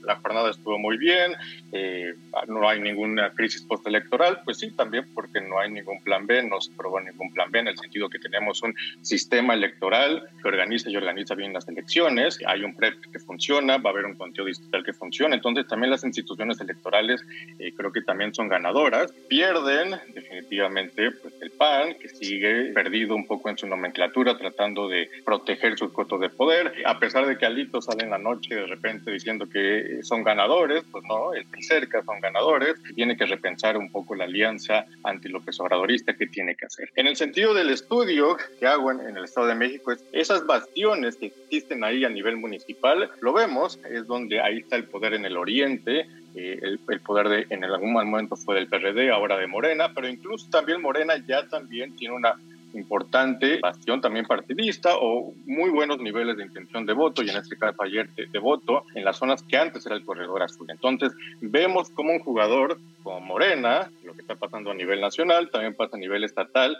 la 0.03 0.15
jornada 0.17 0.51
estuvo 0.51 0.77
muy 0.77 0.97
bien, 0.97 1.33
eh, 1.71 2.13
no 2.47 2.67
hay 2.67 2.79
ninguna 2.79 3.31
crisis 3.31 3.63
postelectoral, 3.63 4.41
pues 4.43 4.59
sí, 4.59 4.71
también 4.71 5.05
porque 5.13 5.41
no 5.41 5.59
hay 5.59 5.71
ningún 5.71 6.01
plan 6.03 6.27
B, 6.27 6.43
no 6.43 6.61
se 6.61 6.71
probó 6.73 6.99
ningún 6.99 7.31
plan 7.33 7.51
B 7.51 7.59
en 7.59 7.69
el 7.69 7.77
sentido 7.77 8.09
que 8.09 8.19
tenemos 8.19 8.61
un 8.63 8.75
sistema 9.01 9.53
electoral 9.53 10.27
que 10.41 10.47
organiza 10.47 10.89
y 10.89 10.97
organiza 10.97 11.35
bien 11.35 11.53
las 11.53 11.67
elecciones, 11.67 12.39
hay 12.45 12.63
un 12.63 12.75
PREP 12.75 13.11
que 13.11 13.19
funciona, 13.19 13.77
va 13.77 13.89
a 13.89 13.93
haber 13.93 14.05
un 14.05 14.15
conteo 14.15 14.45
digital 14.45 14.83
que 14.83 14.93
funciona, 14.93 15.35
entonces 15.35 15.67
también 15.67 15.91
las 15.91 16.03
instituciones 16.03 16.59
electorales 16.59 17.25
eh, 17.59 17.73
creo 17.75 17.91
que 17.91 18.01
también 18.01 18.33
son 18.33 18.49
ganadoras, 18.49 19.11
pierden 19.29 19.62
definitivamente 19.63 21.11
pues, 21.11 21.33
el 21.41 21.51
PAN, 21.51 21.95
que 21.95 22.09
sigue 22.09 22.73
perdido 22.73 23.15
un 23.15 23.25
poco 23.25 23.49
en 23.49 23.57
su 23.57 23.67
nomenclatura, 23.67 24.37
tratando 24.37 24.87
de 24.87 25.09
proteger 25.25 25.77
sus 25.77 25.91
cotos 25.91 26.19
de 26.21 26.29
poder, 26.29 26.73
a 26.85 26.99
pesar 26.99 27.25
de 27.25 27.37
que 27.37 27.45
Alito 27.45 27.81
sale 27.81 28.03
en 28.03 28.11
la 28.11 28.17
noche 28.17 28.55
de 28.55 28.67
repente 28.67 29.11
diciendo 29.11 29.47
que 29.47 29.99
son 30.03 30.23
ganadores, 30.23 30.83
pues 30.91 31.03
no, 31.07 31.33
el 31.33 31.45
cerca 31.61 32.03
son 32.03 32.19
ganadores, 32.19 32.75
tiene 32.95 33.15
que 33.17 33.25
repensar 33.25 33.77
un 33.77 33.91
poco 33.91 34.15
la 34.15 34.25
alianza 34.25 34.85
anti-López 35.03 35.59
Obradorista 35.59 36.13
que 36.13 36.27
tiene 36.27 36.55
que 36.55 36.65
hacer. 36.65 36.89
En 36.95 37.07
el 37.07 37.15
sentido 37.15 37.53
del 37.53 37.69
estudio 37.69 38.37
que 38.59 38.67
hago 38.67 38.91
en, 38.91 39.17
el 39.17 39.23
Estado 39.23 39.47
de 39.47 39.55
México, 39.55 39.91
es 39.91 40.03
esas 40.11 40.45
bastiones 40.45 41.15
que 41.15 41.27
existen 41.27 41.83
ahí 41.83 42.05
a 42.05 42.09
nivel 42.09 42.37
municipal, 42.37 43.09
lo 43.21 43.33
vemos, 43.33 43.79
es 43.89 44.05
donde 44.07 44.41
ahí 44.41 44.59
está 44.59 44.75
el 44.75 44.85
poder 44.85 45.13
en 45.13 45.25
el 45.25 45.37
oriente, 45.37 46.07
eh, 46.35 46.59
el, 46.61 46.99
poder 46.99 47.29
de, 47.29 47.47
en 47.49 47.63
algún 47.63 47.93
momento 47.93 48.35
fue 48.35 48.55
del 48.55 48.67
PRD, 48.67 49.11
ahora 49.11 49.37
de 49.37 49.47
Morena, 49.47 49.91
pero 49.93 50.07
incluso 50.07 50.49
también 50.49 50.81
Morena 50.81 51.13
ya 51.27 51.47
también 51.47 51.95
tiene 51.95 52.15
una 52.15 52.35
importante 52.73 53.59
bastión 53.61 54.01
también 54.01 54.25
partidista 54.25 54.89
o 54.99 55.33
muy 55.45 55.69
buenos 55.69 55.99
niveles 55.99 56.37
de 56.37 56.43
intención 56.43 56.85
de 56.85 56.93
voto 56.93 57.21
y 57.21 57.29
en 57.29 57.37
este 57.37 57.57
caso 57.57 57.81
ayer 57.83 58.09
de, 58.15 58.39
voto 58.39 58.85
en 58.95 59.05
las 59.05 59.17
zonas 59.17 59.43
que 59.43 59.57
antes 59.57 59.85
era 59.85 59.95
el 59.95 60.03
corredor 60.03 60.41
azul. 60.41 60.67
Entonces 60.69 61.13
vemos 61.41 61.89
como 61.91 62.13
un 62.13 62.19
jugador 62.19 62.79
como 63.03 63.21
Morena, 63.21 63.91
lo 64.03 64.13
que 64.13 64.21
está 64.21 64.35
pasando 64.35 64.71
a 64.71 64.73
nivel 64.73 65.01
nacional, 65.01 65.49
también 65.51 65.75
pasa 65.75 65.97
a 65.97 65.99
nivel 65.99 66.23
estatal, 66.23 66.77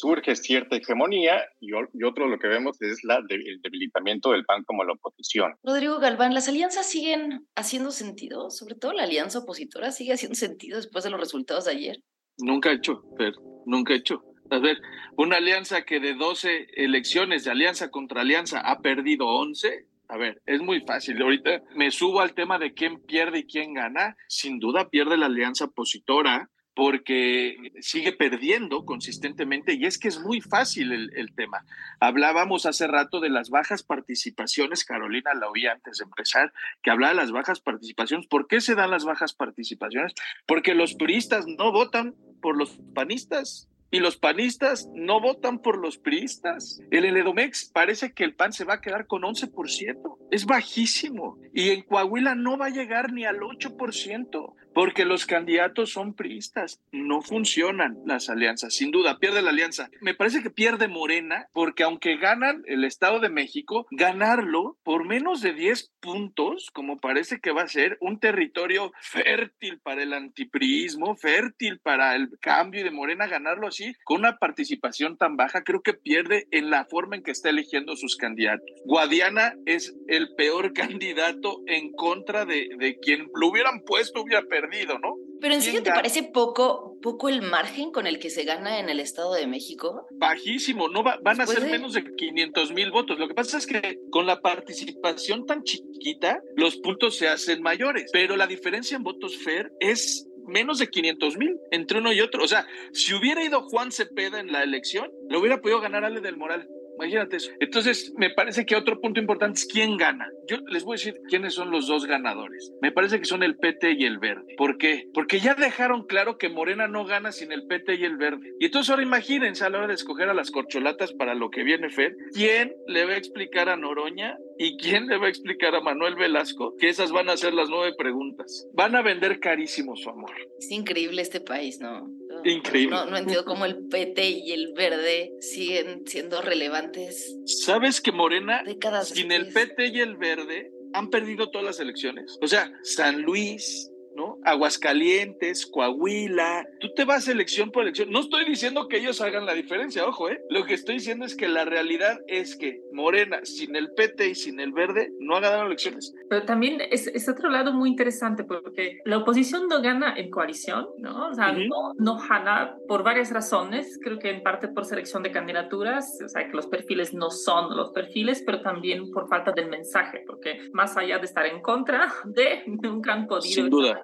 surge 0.00 0.36
cierta 0.36 0.76
hegemonía 0.76 1.42
y, 1.60 1.70
y 1.70 2.04
otro 2.04 2.28
lo 2.28 2.38
que 2.38 2.48
vemos 2.48 2.80
es 2.80 3.04
la 3.04 3.18
el 3.28 3.60
debilitamiento 3.62 4.32
del 4.32 4.44
PAN 4.44 4.64
como 4.64 4.84
la 4.84 4.92
oposición. 4.92 5.54
Rodrigo 5.62 5.98
Galván, 5.98 6.34
¿las 6.34 6.48
alianzas 6.48 6.88
siguen 6.88 7.46
haciendo 7.54 7.90
sentido? 7.90 8.50
Sobre 8.50 8.74
todo 8.74 8.92
la 8.92 9.04
alianza 9.04 9.40
opositora 9.40 9.92
sigue 9.92 10.12
haciendo 10.12 10.34
sentido 10.34 10.76
después 10.76 11.04
de 11.04 11.10
los 11.10 11.20
resultados 11.20 11.64
de 11.64 11.72
ayer. 11.72 11.96
Nunca 12.38 12.70
he 12.70 12.74
hecho, 12.74 13.02
pero 13.16 13.40
nunca 13.66 13.94
he 13.94 13.96
hecho. 13.96 14.22
A 14.50 14.58
ver, 14.58 14.78
una 15.16 15.36
alianza 15.36 15.82
que 15.82 16.00
de 16.00 16.14
12 16.14 16.68
elecciones 16.74 17.44
de 17.44 17.50
alianza 17.50 17.90
contra 17.90 18.20
alianza 18.20 18.60
ha 18.60 18.80
perdido 18.80 19.26
11. 19.26 19.86
A 20.08 20.16
ver, 20.18 20.42
es 20.44 20.60
muy 20.60 20.80
fácil. 20.82 21.20
Ahorita 21.22 21.62
me 21.74 21.90
subo 21.90 22.20
al 22.20 22.34
tema 22.34 22.58
de 22.58 22.74
quién 22.74 23.00
pierde 23.00 23.40
y 23.40 23.46
quién 23.46 23.74
gana. 23.74 24.16
Sin 24.28 24.58
duda 24.58 24.90
pierde 24.90 25.16
la 25.16 25.26
alianza 25.26 25.66
opositora 25.66 26.50
porque 26.74 27.72
sigue 27.80 28.12
perdiendo 28.12 28.84
consistentemente 28.84 29.74
y 29.74 29.86
es 29.86 29.98
que 29.98 30.08
es 30.08 30.20
muy 30.20 30.40
fácil 30.40 30.92
el, 30.92 31.32
tema. 31.34 31.64
Hablábamos 32.00 32.66
hace 32.66 32.86
rato 32.86 33.20
de 33.20 33.30
las 33.30 33.50
bajas 33.50 33.82
participaciones, 33.82 34.84
Carolina 34.84 35.34
la 35.34 35.48
oí 35.48 35.66
antes 35.66 35.98
de 35.98 36.04
empezar, 36.04 36.52
que 36.82 36.90
hablaba 36.90 37.14
de 37.14 37.20
las 37.20 37.32
bajas 37.32 37.60
participaciones. 37.60 38.26
¿Por 38.26 38.46
qué 38.46 38.60
se 38.60 38.74
dan 38.74 38.90
las 38.90 39.04
bajas 39.04 39.34
participaciones? 39.34 40.14
Porque 40.46 40.74
los 40.74 40.96
turistas 40.96 41.46
no 41.46 41.72
votan 41.72 42.14
por 42.40 42.56
los 42.56 42.78
panistas, 42.94 43.68
y 43.94 44.00
los 44.00 44.16
panistas 44.16 44.88
no 44.92 45.20
votan 45.20 45.60
por 45.60 45.78
los 45.78 45.98
priistas. 45.98 46.80
El 46.90 47.04
Edomex 47.04 47.66
parece 47.66 48.12
que 48.12 48.24
el 48.24 48.34
PAN 48.34 48.52
se 48.52 48.64
va 48.64 48.74
a 48.74 48.80
quedar 48.80 49.06
con 49.06 49.22
11%. 49.22 50.18
Es 50.32 50.46
bajísimo. 50.46 51.38
Y 51.54 51.70
en 51.70 51.82
Coahuila 51.82 52.34
no 52.34 52.58
va 52.58 52.66
a 52.66 52.70
llegar 52.70 53.12
ni 53.12 53.24
al 53.24 53.38
8% 53.38 54.52
porque 54.74 55.04
los 55.04 55.24
candidatos 55.24 55.92
son 55.92 56.14
priistas. 56.14 56.80
No 56.92 57.22
funcionan 57.22 57.98
las 58.04 58.28
alianzas, 58.28 58.74
sin 58.74 58.90
duda, 58.90 59.18
pierde 59.18 59.40
la 59.40 59.50
alianza. 59.50 59.88
Me 60.00 60.14
parece 60.14 60.42
que 60.42 60.50
pierde 60.50 60.88
Morena, 60.88 61.48
porque 61.52 61.84
aunque 61.84 62.16
ganan 62.16 62.62
el 62.66 62.84
Estado 62.84 63.20
de 63.20 63.28
México, 63.28 63.86
ganarlo 63.90 64.76
por 64.82 65.06
menos 65.06 65.40
de 65.40 65.52
10 65.52 65.92
puntos, 66.00 66.70
como 66.72 66.98
parece 66.98 67.40
que 67.40 67.52
va 67.52 67.62
a 67.62 67.68
ser 67.68 67.96
un 68.00 68.18
territorio 68.18 68.92
fértil 69.00 69.78
para 69.80 70.02
el 70.02 70.12
antipriismo, 70.12 71.16
fértil 71.16 71.78
para 71.78 72.16
el 72.16 72.30
cambio 72.40 72.80
y 72.80 72.84
de 72.84 72.90
Morena, 72.90 73.28
ganarlo 73.28 73.68
así, 73.68 73.94
con 74.04 74.18
una 74.18 74.38
participación 74.38 75.16
tan 75.16 75.36
baja, 75.36 75.62
creo 75.62 75.82
que 75.82 75.94
pierde 75.94 76.48
en 76.50 76.70
la 76.70 76.84
forma 76.84 77.16
en 77.16 77.22
que 77.22 77.30
está 77.30 77.50
eligiendo 77.50 77.96
sus 77.96 78.16
candidatos. 78.16 78.66
Guadiana 78.84 79.54
es 79.66 79.94
el 80.08 80.34
peor 80.34 80.72
candidato 80.74 81.62
en 81.66 81.92
contra 81.92 82.44
de, 82.44 82.70
de 82.78 82.98
quien 82.98 83.30
lo 83.34 83.48
hubieran 83.48 83.82
puesto, 83.82 84.22
hubiera 84.22 84.42
perdido 84.42 84.63
¿no? 85.02 85.16
Pero 85.40 85.54
en 85.54 85.62
serio, 85.62 85.82
¿te 85.82 85.90
parece 85.90 86.22
poco, 86.22 86.98
poco 87.02 87.28
el 87.28 87.42
margen 87.42 87.90
con 87.90 88.06
el 88.06 88.18
que 88.18 88.30
se 88.30 88.44
gana 88.44 88.78
en 88.78 88.88
el 88.88 89.00
Estado 89.00 89.34
de 89.34 89.46
México? 89.46 90.06
Bajísimo, 90.12 90.88
no 90.88 91.02
van 91.02 91.40
a 91.40 91.46
ser 91.46 91.62
menos 91.70 91.92
de 91.92 92.04
500 92.16 92.72
mil 92.72 92.90
votos. 92.90 93.18
Lo 93.18 93.28
que 93.28 93.34
pasa 93.34 93.58
es 93.58 93.66
que 93.66 93.98
con 94.10 94.26
la 94.26 94.40
participación 94.40 95.46
tan 95.46 95.62
chiquita, 95.62 96.40
los 96.56 96.76
puntos 96.76 97.16
se 97.16 97.28
hacen 97.28 97.62
mayores, 97.62 98.10
pero 98.12 98.36
la 98.36 98.46
diferencia 98.46 98.96
en 98.96 99.02
votos 99.02 99.36
fair 99.36 99.70
es 99.80 100.26
menos 100.46 100.78
de 100.78 100.88
500 100.88 101.36
mil 101.36 101.58
entre 101.70 101.98
uno 101.98 102.12
y 102.12 102.20
otro. 102.20 102.42
O 102.42 102.48
sea, 102.48 102.66
si 102.92 103.14
hubiera 103.14 103.44
ido 103.44 103.62
Juan 103.62 103.92
Cepeda 103.92 104.40
en 104.40 104.52
la 104.52 104.62
elección, 104.62 105.10
lo 105.28 105.40
hubiera 105.40 105.60
podido 105.60 105.80
ganar 105.80 106.04
Ale 106.04 106.20
del 106.20 106.36
Moral. 106.36 106.68
Imagínate 106.96 107.36
eso. 107.36 107.50
Entonces, 107.60 108.12
me 108.16 108.30
parece 108.30 108.64
que 108.64 108.76
otro 108.76 109.00
punto 109.00 109.20
importante 109.20 109.60
es 109.60 109.66
quién 109.66 109.96
gana. 109.96 110.28
Yo 110.48 110.58
les 110.68 110.84
voy 110.84 110.94
a 110.94 110.98
decir 110.98 111.14
quiénes 111.28 111.54
son 111.54 111.70
los 111.70 111.86
dos 111.86 112.06
ganadores. 112.06 112.72
Me 112.80 112.92
parece 112.92 113.18
que 113.18 113.24
son 113.24 113.42
el 113.42 113.56
PT 113.56 113.92
y 113.98 114.04
el 114.04 114.18
Verde. 114.18 114.54
¿Por 114.56 114.78
qué? 114.78 115.08
Porque 115.12 115.40
ya 115.40 115.54
dejaron 115.54 116.06
claro 116.06 116.38
que 116.38 116.48
Morena 116.48 116.88
no 116.88 117.04
gana 117.04 117.32
sin 117.32 117.52
el 117.52 117.66
PT 117.66 117.96
y 117.96 118.04
el 118.04 118.16
Verde. 118.16 118.52
Y 118.60 118.66
entonces 118.66 118.90
ahora 118.90 119.02
imagínense 119.02 119.64
a 119.64 119.70
la 119.70 119.78
hora 119.78 119.88
de 119.88 119.94
escoger 119.94 120.28
a 120.28 120.34
las 120.34 120.50
corcholatas 120.50 121.12
para 121.12 121.34
lo 121.34 121.50
que 121.50 121.62
viene 121.62 121.90
Fer, 121.90 122.16
¿quién 122.32 122.74
le 122.86 123.04
va 123.04 123.12
a 123.12 123.16
explicar 123.16 123.68
a 123.68 123.76
Noroña 123.76 124.36
y 124.58 124.76
quién 124.76 125.06
le 125.06 125.18
va 125.18 125.26
a 125.26 125.28
explicar 125.30 125.74
a 125.74 125.80
Manuel 125.80 126.14
Velasco 126.14 126.74
que 126.78 126.88
esas 126.88 127.12
van 127.12 127.28
a 127.28 127.36
ser 127.36 127.54
las 127.54 127.68
nueve 127.68 127.94
preguntas? 127.96 128.68
Van 128.72 128.94
a 128.94 129.02
vender 129.02 129.40
carísimo 129.40 129.96
su 129.96 130.10
amor. 130.10 130.32
Es 130.58 130.70
increíble 130.70 131.22
este 131.22 131.40
país, 131.40 131.80
¿no? 131.80 132.10
Increíble. 132.44 132.96
No, 132.96 133.06
no 133.06 133.16
entiendo 133.16 133.44
cómo 133.44 133.64
el 133.64 133.86
PT 133.88 134.28
y 134.28 134.52
el 134.52 134.72
Verde 134.74 135.32
siguen 135.40 136.06
siendo 136.06 136.42
relevantes. 136.42 137.36
¿Sabes 137.46 138.00
que 138.00 138.12
Morena, 138.12 138.62
sin 139.04 139.32
el 139.32 139.52
PT 139.52 139.88
y 139.88 140.00
el 140.00 140.16
Verde, 140.16 140.70
han 140.92 141.10
perdido 141.10 141.50
todas 141.50 141.64
las 141.64 141.80
elecciones? 141.80 142.38
O 142.40 142.46
sea, 142.46 142.70
San 142.82 143.22
Luis, 143.22 143.90
¿no? 144.14 144.38
Aguascalientes, 144.44 145.66
Coahuila, 145.66 146.66
tú 146.80 146.92
te 146.94 147.04
vas 147.04 147.28
elección 147.28 147.70
por 147.70 147.82
elección. 147.82 148.10
No 148.10 148.20
estoy 148.20 148.44
diciendo 148.44 148.88
que 148.88 148.98
ellos 148.98 149.20
hagan 149.20 149.46
la 149.46 149.54
diferencia, 149.54 150.06
ojo, 150.06 150.28
¿eh? 150.28 150.42
Lo 150.50 150.64
que 150.64 150.74
estoy 150.74 150.96
diciendo 150.96 151.24
es 151.24 151.36
que 151.36 151.48
la 151.48 151.64
realidad 151.64 152.20
es 152.26 152.56
que 152.56 152.80
Morena, 152.92 153.40
sin 153.44 153.76
el 153.76 153.92
PT 153.92 154.28
y 154.28 154.34
sin 154.34 154.60
el 154.60 154.72
Verde, 154.72 155.12
no 155.18 155.36
ha 155.36 155.40
ganado 155.40 155.66
elecciones. 155.66 156.14
Pero 156.28 156.44
también 156.44 156.80
es, 156.90 157.06
es 157.08 157.28
otro 157.28 157.50
lado 157.50 157.72
muy 157.72 157.88
interesante 157.88 158.44
porque 158.44 159.00
la 159.04 159.18
oposición 159.18 159.68
no 159.68 159.82
gana 159.82 160.14
en 160.16 160.30
coalición, 160.30 160.88
¿no? 160.98 161.28
O 161.28 161.34
sea, 161.34 161.52
no, 161.52 161.94
no 161.96 162.18
gana 162.18 162.76
por 162.86 163.02
varias 163.02 163.32
razones, 163.32 163.98
creo 164.02 164.18
que 164.18 164.30
en 164.30 164.42
parte 164.42 164.68
por 164.68 164.84
selección 164.84 165.22
de 165.22 165.32
candidaturas, 165.32 166.20
o 166.24 166.28
sea, 166.28 166.46
que 166.48 166.56
los 166.56 166.66
perfiles 166.66 167.14
no 167.14 167.30
son 167.30 167.76
los 167.76 167.90
perfiles, 167.90 168.42
pero 168.44 168.60
también 168.60 169.10
por 169.10 169.28
falta 169.28 169.52
del 169.52 169.68
mensaje, 169.68 170.22
porque 170.26 170.68
más 170.72 170.96
allá 170.96 171.18
de 171.18 171.24
estar 171.24 171.46
en 171.46 171.60
contra 171.60 172.12
de, 172.24 172.62
nunca 172.66 173.12
han 173.12 173.26
podido... 173.26 173.54
Sin 173.54 173.70
duda 173.70 174.03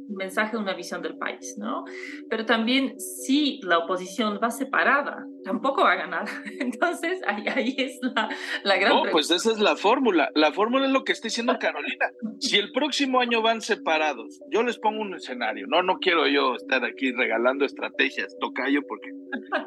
mensaje, 0.15 0.57
una 0.57 0.73
visión 0.73 1.01
del 1.01 1.17
país, 1.17 1.55
¿no? 1.57 1.83
Pero 2.29 2.45
también 2.45 2.99
si 2.99 3.59
la 3.63 3.79
oposición 3.79 4.39
va 4.43 4.51
separada, 4.51 5.25
tampoco 5.43 5.83
va 5.83 5.93
a 5.93 5.95
ganar. 5.95 6.25
Entonces, 6.59 7.21
ahí, 7.27 7.43
ahí 7.47 7.75
es 7.77 7.99
la, 8.01 8.29
la 8.63 8.77
gran... 8.77 8.93
No, 8.93 9.03
pues 9.11 9.31
esa 9.31 9.51
es 9.51 9.59
la 9.59 9.75
fórmula. 9.75 10.29
La 10.35 10.51
fórmula 10.51 10.85
es 10.85 10.91
lo 10.91 11.03
que 11.03 11.11
está 11.11 11.27
diciendo 11.27 11.57
Carolina. 11.59 12.09
Si 12.39 12.57
el 12.57 12.71
próximo 12.71 13.19
año 13.19 13.41
van 13.41 13.61
separados, 13.61 14.39
yo 14.49 14.63
les 14.63 14.77
pongo 14.77 15.01
un 15.01 15.15
escenario. 15.15 15.67
No, 15.67 15.81
no 15.83 15.97
quiero 15.99 16.27
yo 16.27 16.55
estar 16.55 16.83
aquí 16.85 17.11
regalando 17.11 17.65
estrategias, 17.65 18.35
tocayo, 18.39 18.81
porque 18.87 19.11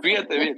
fíjate 0.03 0.39
bien. 0.39 0.57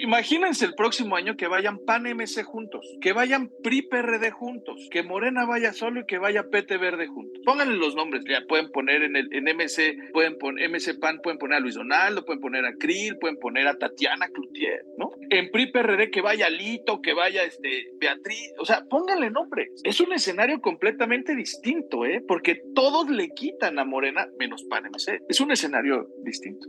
imagínense 0.00 0.64
el 0.64 0.74
próximo 0.74 1.16
año 1.16 1.36
que 1.36 1.46
vayan 1.46 1.78
PAN 1.84 2.04
MC 2.04 2.42
juntos, 2.44 2.86
que 3.00 3.12
vayan 3.12 3.50
PRI 3.62 3.82
PRD 3.82 4.30
juntos, 4.30 4.88
que 4.90 5.02
Morena 5.02 5.46
vaya 5.46 5.72
solo 5.72 6.00
y 6.00 6.06
que 6.06 6.18
vaya 6.18 6.48
PT 6.50 6.76
Verde 6.78 7.06
juntos. 7.06 7.40
Pónganle 7.44 7.76
los 7.76 7.94
nombres, 7.94 8.22
ya 8.28 8.42
pueden 8.48 8.70
poner 8.70 9.02
en 9.02 9.16
el 9.16 9.25
en 9.30 9.44
MC, 9.44 10.12
pueden 10.12 10.38
poner 10.38 10.70
MC 10.70 10.98
PAN, 10.98 11.20
pueden 11.22 11.38
poner 11.38 11.58
a 11.58 11.60
Luis 11.60 11.74
Donaldo, 11.74 12.24
pueden 12.24 12.40
poner 12.40 12.64
a 12.64 12.74
Krill, 12.74 13.18
pueden 13.18 13.36
poner 13.38 13.66
a 13.66 13.78
Tatiana 13.78 14.28
Cloutier, 14.28 14.84
¿no? 14.98 15.12
En 15.30 15.50
PRI 15.50 15.72
PRD 15.72 16.10
que 16.10 16.20
vaya 16.20 16.48
Lito, 16.48 17.00
que 17.00 17.12
vaya 17.12 17.44
este 17.44 17.86
Beatriz, 17.98 18.52
o 18.58 18.64
sea, 18.64 18.84
pónganle 18.88 19.30
nombre. 19.30 19.68
Es 19.84 20.00
un 20.00 20.12
escenario 20.12 20.60
completamente 20.60 21.34
distinto, 21.34 22.04
¿eh? 22.04 22.22
Porque 22.26 22.60
todos 22.74 23.08
le 23.10 23.28
quitan 23.30 23.78
a 23.78 23.84
Morena 23.84 24.26
menos 24.38 24.64
PAN 24.64 24.84
MC. 24.84 25.20
Es 25.28 25.40
un 25.40 25.52
escenario 25.52 26.08
distinto. 26.22 26.66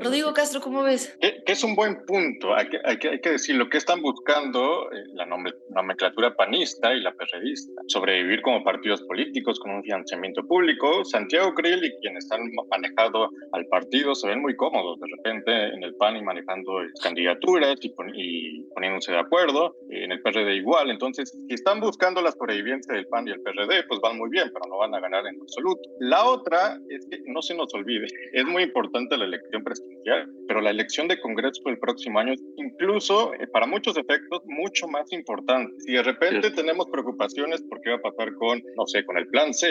Rodrigo 0.00 0.32
Castro, 0.32 0.60
¿cómo 0.60 0.82
ves? 0.82 1.16
Que, 1.20 1.42
es 1.46 1.64
un 1.64 1.74
buen 1.74 2.04
punto, 2.06 2.54
hay 2.54 2.68
que, 2.68 3.30
decir 3.30 3.56
lo 3.56 3.68
que 3.68 3.78
están 3.78 4.02
buscando 4.02 4.90
eh, 4.92 5.04
la 5.14 5.26
nomenclatura 5.26 6.34
panista 6.34 6.94
y 6.94 7.00
la 7.00 7.12
perredista, 7.14 7.82
sobrevivir 7.88 8.42
como 8.42 8.64
partidos 8.64 9.02
políticos 9.02 9.58
con 9.60 9.72
un 9.72 9.82
financiamiento 9.82 10.46
público. 10.46 11.04
Santiago 11.04 11.54
Krill 11.54 11.84
y 11.84 11.96
quienes 12.00 12.30
han 12.32 12.40
manejado 12.70 13.30
al 13.52 13.66
partido 13.66 14.14
se 14.14 14.28
ven 14.28 14.40
muy 14.40 14.56
cómodos 14.56 15.00
de 15.00 15.06
repente 15.16 15.68
en 15.74 15.82
el 15.82 15.94
PAN 15.96 16.16
y 16.16 16.22
manejando 16.22 16.78
candidaturas 17.02 17.76
y, 17.82 17.94
y 18.14 18.64
poniéndose 18.74 19.12
de 19.12 19.18
acuerdo, 19.18 19.76
en 19.90 20.12
el 20.12 20.22
PRD 20.22 20.56
igual, 20.56 20.90
entonces 20.90 21.30
si 21.48 21.54
están 21.54 21.80
buscando 21.80 22.20
la 22.22 22.32
sobrevivencia 22.32 22.94
del 22.94 23.06
PAN 23.06 23.28
y 23.28 23.32
el 23.32 23.40
PRD, 23.40 23.84
pues 23.88 24.00
van 24.00 24.18
muy 24.18 24.30
bien, 24.30 24.50
pero 24.52 24.66
no 24.68 24.78
van 24.78 24.94
a 24.94 25.00
ganar 25.00 25.26
en 25.26 25.40
absoluto. 25.40 25.82
La 26.00 26.24
otra 26.24 26.78
es 26.88 27.06
que 27.10 27.20
no 27.26 27.42
se 27.42 27.54
nos 27.54 27.72
olvide, 27.74 28.06
es 28.32 28.44
muy 28.44 28.62
importante 28.62 29.16
la 29.16 29.24
elección 29.24 29.61
presidencial, 29.62 30.28
pero 30.48 30.60
la 30.60 30.70
elección 30.70 31.08
de 31.08 31.20
Congreso 31.20 31.62
el 31.66 31.78
próximo 31.78 32.18
año 32.18 32.32
es 32.32 32.42
incluso, 32.56 33.34
eh, 33.34 33.46
para 33.52 33.66
muchos 33.66 33.96
efectos, 33.96 34.42
mucho 34.46 34.88
más 34.88 35.10
importante. 35.12 35.72
Si 35.78 35.92
de 35.92 36.02
repente 36.02 36.50
tenemos 36.50 36.86
preocupaciones 36.90 37.62
por 37.62 37.80
qué 37.80 37.90
va 37.90 37.96
a 37.96 38.02
pasar 38.02 38.34
con, 38.34 38.62
no 38.76 38.86
sé, 38.86 39.04
con 39.04 39.18
el 39.18 39.28
plan 39.28 39.52
C 39.52 39.68